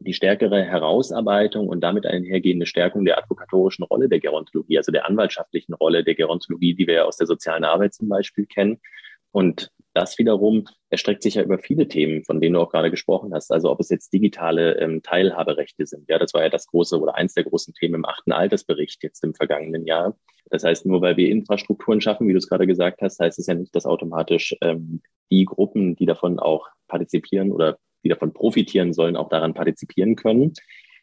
[0.00, 5.74] die stärkere Herausarbeitung und damit einhergehende Stärkung der advokatorischen Rolle der Gerontologie, also der anwaltschaftlichen
[5.74, 8.80] Rolle der Gerontologie, die wir aus der sozialen Arbeit zum Beispiel kennen.
[9.38, 13.32] Und das wiederum erstreckt sich ja über viele Themen, von denen du auch gerade gesprochen
[13.32, 13.52] hast.
[13.52, 16.08] Also ob es jetzt digitale ähm, Teilhaberechte sind.
[16.08, 19.22] Ja, das war ja das große oder eins der großen Themen im achten Altersbericht jetzt
[19.22, 20.18] im vergangenen Jahr.
[20.50, 23.46] Das heißt, nur weil wir Infrastrukturen schaffen, wie du es gerade gesagt hast, heißt es
[23.46, 28.92] ja nicht, dass automatisch ähm, die Gruppen, die davon auch partizipieren oder die davon profitieren
[28.92, 30.52] sollen, auch daran partizipieren können.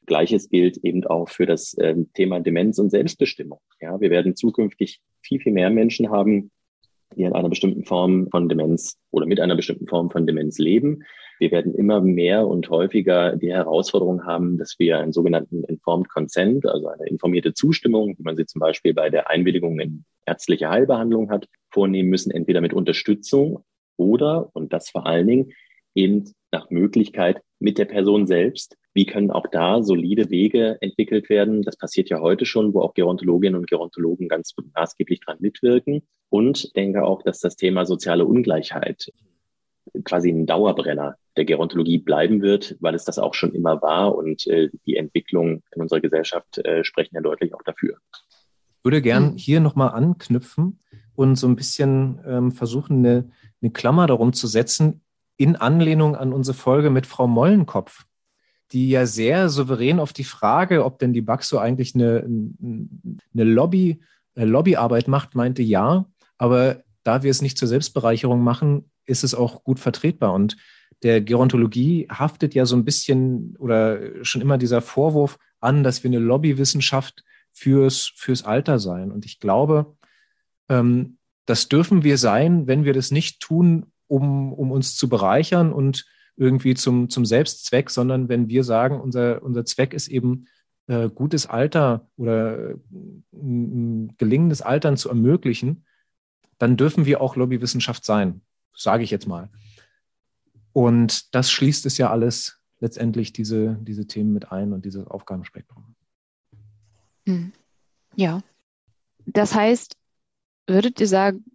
[0.08, 3.62] Gleiches gilt eben auch für das ähm, Thema Demenz und Selbstbestimmung.
[3.80, 6.52] Ja, wir werden zukünftig viel, viel mehr Menschen haben,
[7.16, 11.04] die in einer bestimmten Form von Demenz oder mit einer bestimmten Form von Demenz leben.
[11.40, 16.66] Wir werden immer mehr und häufiger die Herausforderung haben, dass wir einen sogenannten Informed Consent,
[16.66, 21.30] also eine informierte Zustimmung, wie man sie zum Beispiel bei der Einwilligung in ärztliche Heilbehandlung
[21.30, 23.64] hat, vornehmen müssen, entweder mit Unterstützung
[23.98, 25.52] oder, und das vor allen Dingen,
[25.96, 28.78] eben nach Möglichkeit mit der Person selbst.
[28.94, 31.64] Wie können auch da solide Wege entwickelt werden?
[31.64, 36.04] Das passiert ja heute schon, wo auch Gerontologinnen und Gerontologen ganz maßgeblich dran mitwirken.
[36.30, 39.12] Und denke auch, dass das Thema soziale Ungleichheit
[40.04, 44.48] quasi ein Dauerbrenner der Gerontologie bleiben wird, weil es das auch schon immer war und
[44.48, 47.98] äh, die Entwicklung in unserer Gesellschaft äh, sprechen ja deutlich auch dafür.
[48.78, 49.38] Ich würde gern hm.
[49.38, 50.80] hier nochmal anknüpfen
[51.16, 53.30] und so ein bisschen ähm, versuchen, eine,
[53.62, 55.02] eine Klammer darum zu setzen,
[55.38, 58.06] in Anlehnung an unsere Folge mit Frau Mollenkopf,
[58.72, 64.02] die ja sehr souverän auf die Frage, ob denn die Baxo eigentlich eine, eine Lobby,
[64.36, 66.06] eine Lobbyarbeit macht, meinte ja.
[66.38, 70.34] Aber da wir es nicht zur Selbstbereicherung machen, ist es auch gut vertretbar.
[70.34, 70.58] Und
[71.04, 76.10] der Gerontologie haftet ja so ein bisschen oder schon immer dieser Vorwurf an, dass wir
[76.10, 79.12] eine Lobbywissenschaft fürs, fürs Alter sein.
[79.12, 79.96] Und ich glaube,
[80.70, 85.74] ähm, das dürfen wir sein, wenn wir das nicht tun, um, um uns zu bereichern
[85.74, 86.06] und
[86.38, 90.48] irgendwie zum, zum Selbstzweck, sondern wenn wir sagen, unser, unser Zweck ist eben,
[90.88, 92.76] äh, gutes Alter oder äh,
[93.32, 95.86] gelingendes Altern zu ermöglichen,
[96.60, 98.42] dann dürfen wir auch Lobbywissenschaft sein,
[98.76, 99.50] sage ich jetzt mal.
[100.74, 105.96] Und das schließt es ja alles letztendlich diese, diese Themen mit ein und dieses Aufgabenspektrum.
[107.26, 107.52] Hm.
[108.16, 108.42] Ja.
[109.26, 109.96] Das heißt,
[110.68, 111.46] würdet ihr sagen,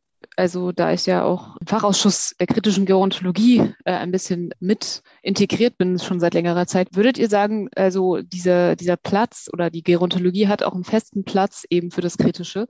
[0.41, 5.77] also da ich ja auch im Fachausschuss der kritischen Gerontologie äh, ein bisschen mit integriert
[5.77, 10.49] bin, schon seit längerer Zeit, würdet ihr sagen, also dieser, dieser Platz oder die Gerontologie
[10.49, 12.69] hat auch einen festen Platz eben für das Kritische?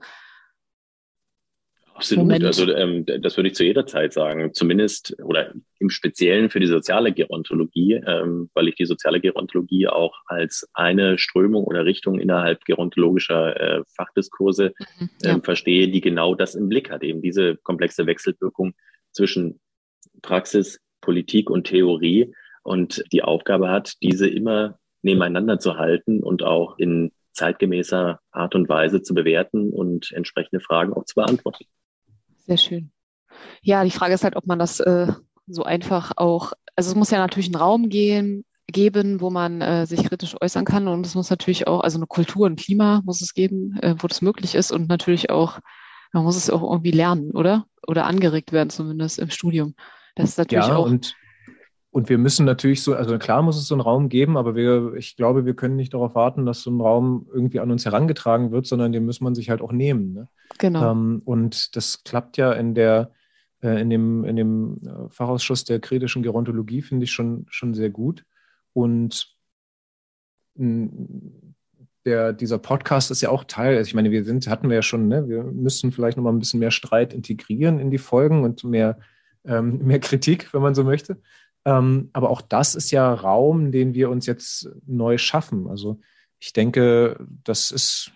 [2.01, 2.23] Absolut.
[2.23, 2.43] Moment.
[2.45, 4.55] Also ähm, das würde ich zu jeder Zeit sagen.
[4.55, 10.15] Zumindest oder im Speziellen für die soziale Gerontologie, ähm, weil ich die soziale Gerontologie auch
[10.25, 15.31] als eine Strömung oder Richtung innerhalb gerontologischer äh, Fachdiskurse mhm, ja.
[15.33, 18.73] ähm, verstehe, die genau das im Blick hat, eben diese komplexe Wechselwirkung
[19.11, 19.59] zwischen
[20.23, 22.33] Praxis, Politik und Theorie
[22.63, 28.69] und die Aufgabe hat, diese immer nebeneinander zu halten und auch in zeitgemäßer Art und
[28.69, 31.65] Weise zu bewerten und entsprechende Fragen auch zu beantworten.
[32.51, 32.91] Sehr schön.
[33.61, 35.07] Ja, die Frage ist halt, ob man das äh,
[35.47, 39.85] so einfach auch, also es muss ja natürlich einen Raum gehen, geben, wo man äh,
[39.85, 43.21] sich kritisch äußern kann und es muss natürlich auch, also eine Kultur, ein Klima muss
[43.21, 45.59] es geben, äh, wo das möglich ist und natürlich auch,
[46.11, 47.67] man muss es auch irgendwie lernen, oder?
[47.87, 49.73] Oder angeregt werden, zumindest im Studium.
[50.15, 50.87] Das ist natürlich ja, auch.
[50.87, 51.15] Und
[51.91, 54.93] und wir müssen natürlich so, also klar muss es so einen Raum geben, aber wir,
[54.95, 58.51] ich glaube, wir können nicht darauf warten, dass so ein Raum irgendwie an uns herangetragen
[58.51, 60.13] wird, sondern den muss man sich halt auch nehmen.
[60.13, 60.27] Ne?
[60.57, 60.91] Genau.
[60.91, 63.11] Ähm, und das klappt ja in der,
[63.61, 67.89] äh, in dem, in dem äh, Fachausschuss der kritischen Gerontologie, finde ich schon, schon sehr
[67.89, 68.23] gut.
[68.71, 69.35] Und
[72.05, 74.81] der, dieser Podcast ist ja auch Teil, also ich meine, wir sind, hatten wir ja
[74.81, 78.63] schon, ne, wir müssen vielleicht nochmal ein bisschen mehr Streit integrieren in die Folgen und
[78.63, 78.97] mehr,
[79.43, 81.17] ähm, mehr Kritik, wenn man so möchte.
[81.65, 85.67] Ähm, aber auch das ist ja Raum, den wir uns jetzt neu schaffen.
[85.67, 85.99] Also
[86.39, 88.11] ich denke, das ist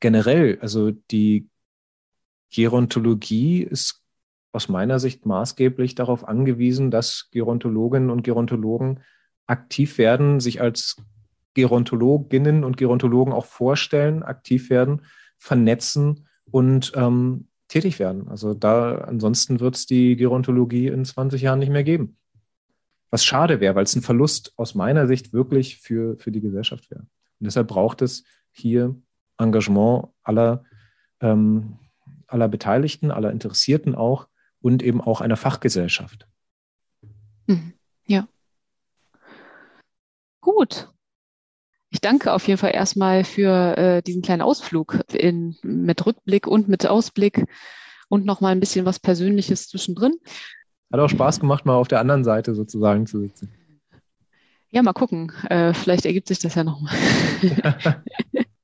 [0.00, 1.48] generell, also die
[2.50, 4.02] Gerontologie ist
[4.52, 9.00] aus meiner Sicht maßgeblich darauf angewiesen, dass Gerontologinnen und Gerontologen
[9.46, 10.96] aktiv werden, sich als
[11.54, 15.02] Gerontologinnen und Gerontologen auch vorstellen, aktiv werden,
[15.38, 18.28] vernetzen und ähm, tätig werden.
[18.28, 22.16] Also da ansonsten wird es die Gerontologie in 20 Jahren nicht mehr geben
[23.14, 26.90] was schade wäre, weil es ein Verlust aus meiner Sicht wirklich für, für die Gesellschaft
[26.90, 27.02] wäre.
[27.02, 29.00] Und deshalb braucht es hier
[29.38, 30.64] Engagement aller,
[31.20, 31.78] ähm,
[32.26, 34.26] aller Beteiligten, aller Interessierten auch
[34.60, 36.26] und eben auch einer Fachgesellschaft.
[37.46, 37.74] Mhm.
[38.08, 38.26] Ja.
[40.40, 40.88] Gut.
[41.90, 46.66] Ich danke auf jeden Fall erstmal für äh, diesen kleinen Ausflug in, mit Rückblick und
[46.66, 47.46] mit Ausblick
[48.08, 50.14] und nochmal ein bisschen was Persönliches zwischendrin.
[50.92, 53.52] Hat auch Spaß gemacht, mal auf der anderen Seite sozusagen zu sitzen.
[54.70, 55.32] Ja, mal gucken.
[55.48, 56.94] Äh, vielleicht ergibt sich das ja nochmal.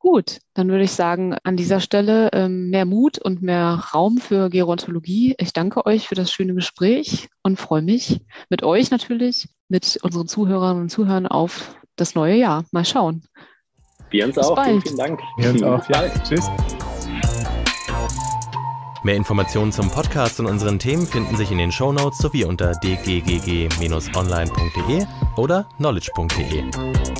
[0.01, 4.49] Gut, dann würde ich sagen, an dieser Stelle ähm, mehr Mut und mehr Raum für
[4.49, 5.37] Gerontologie.
[5.39, 10.27] Ich danke euch für das schöne Gespräch und freue mich mit euch natürlich, mit unseren
[10.27, 12.65] Zuhörerinnen und Zuhörern auf das neue Jahr.
[12.73, 13.23] Mal schauen.
[14.11, 14.57] Wir uns Bis auch.
[14.57, 14.69] Bald.
[14.69, 15.21] Vielen, vielen Dank.
[15.39, 15.89] Wir uns auch.
[15.95, 16.51] Ja, tschüss.
[19.03, 25.07] Mehr Informationen zum Podcast und unseren Themen finden sich in den Shownotes sowie unter dggg-online.de
[25.37, 26.65] oder knowledge.de.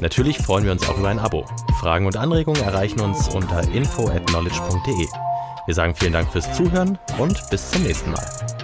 [0.03, 1.47] Natürlich freuen wir uns auch über ein Abo.
[1.81, 5.09] Fragen und Anregungen erreichen uns unter info at knowledge.de.
[5.67, 8.60] Wir sagen vielen Dank fürs Zuhören und bis zum nächsten Mal.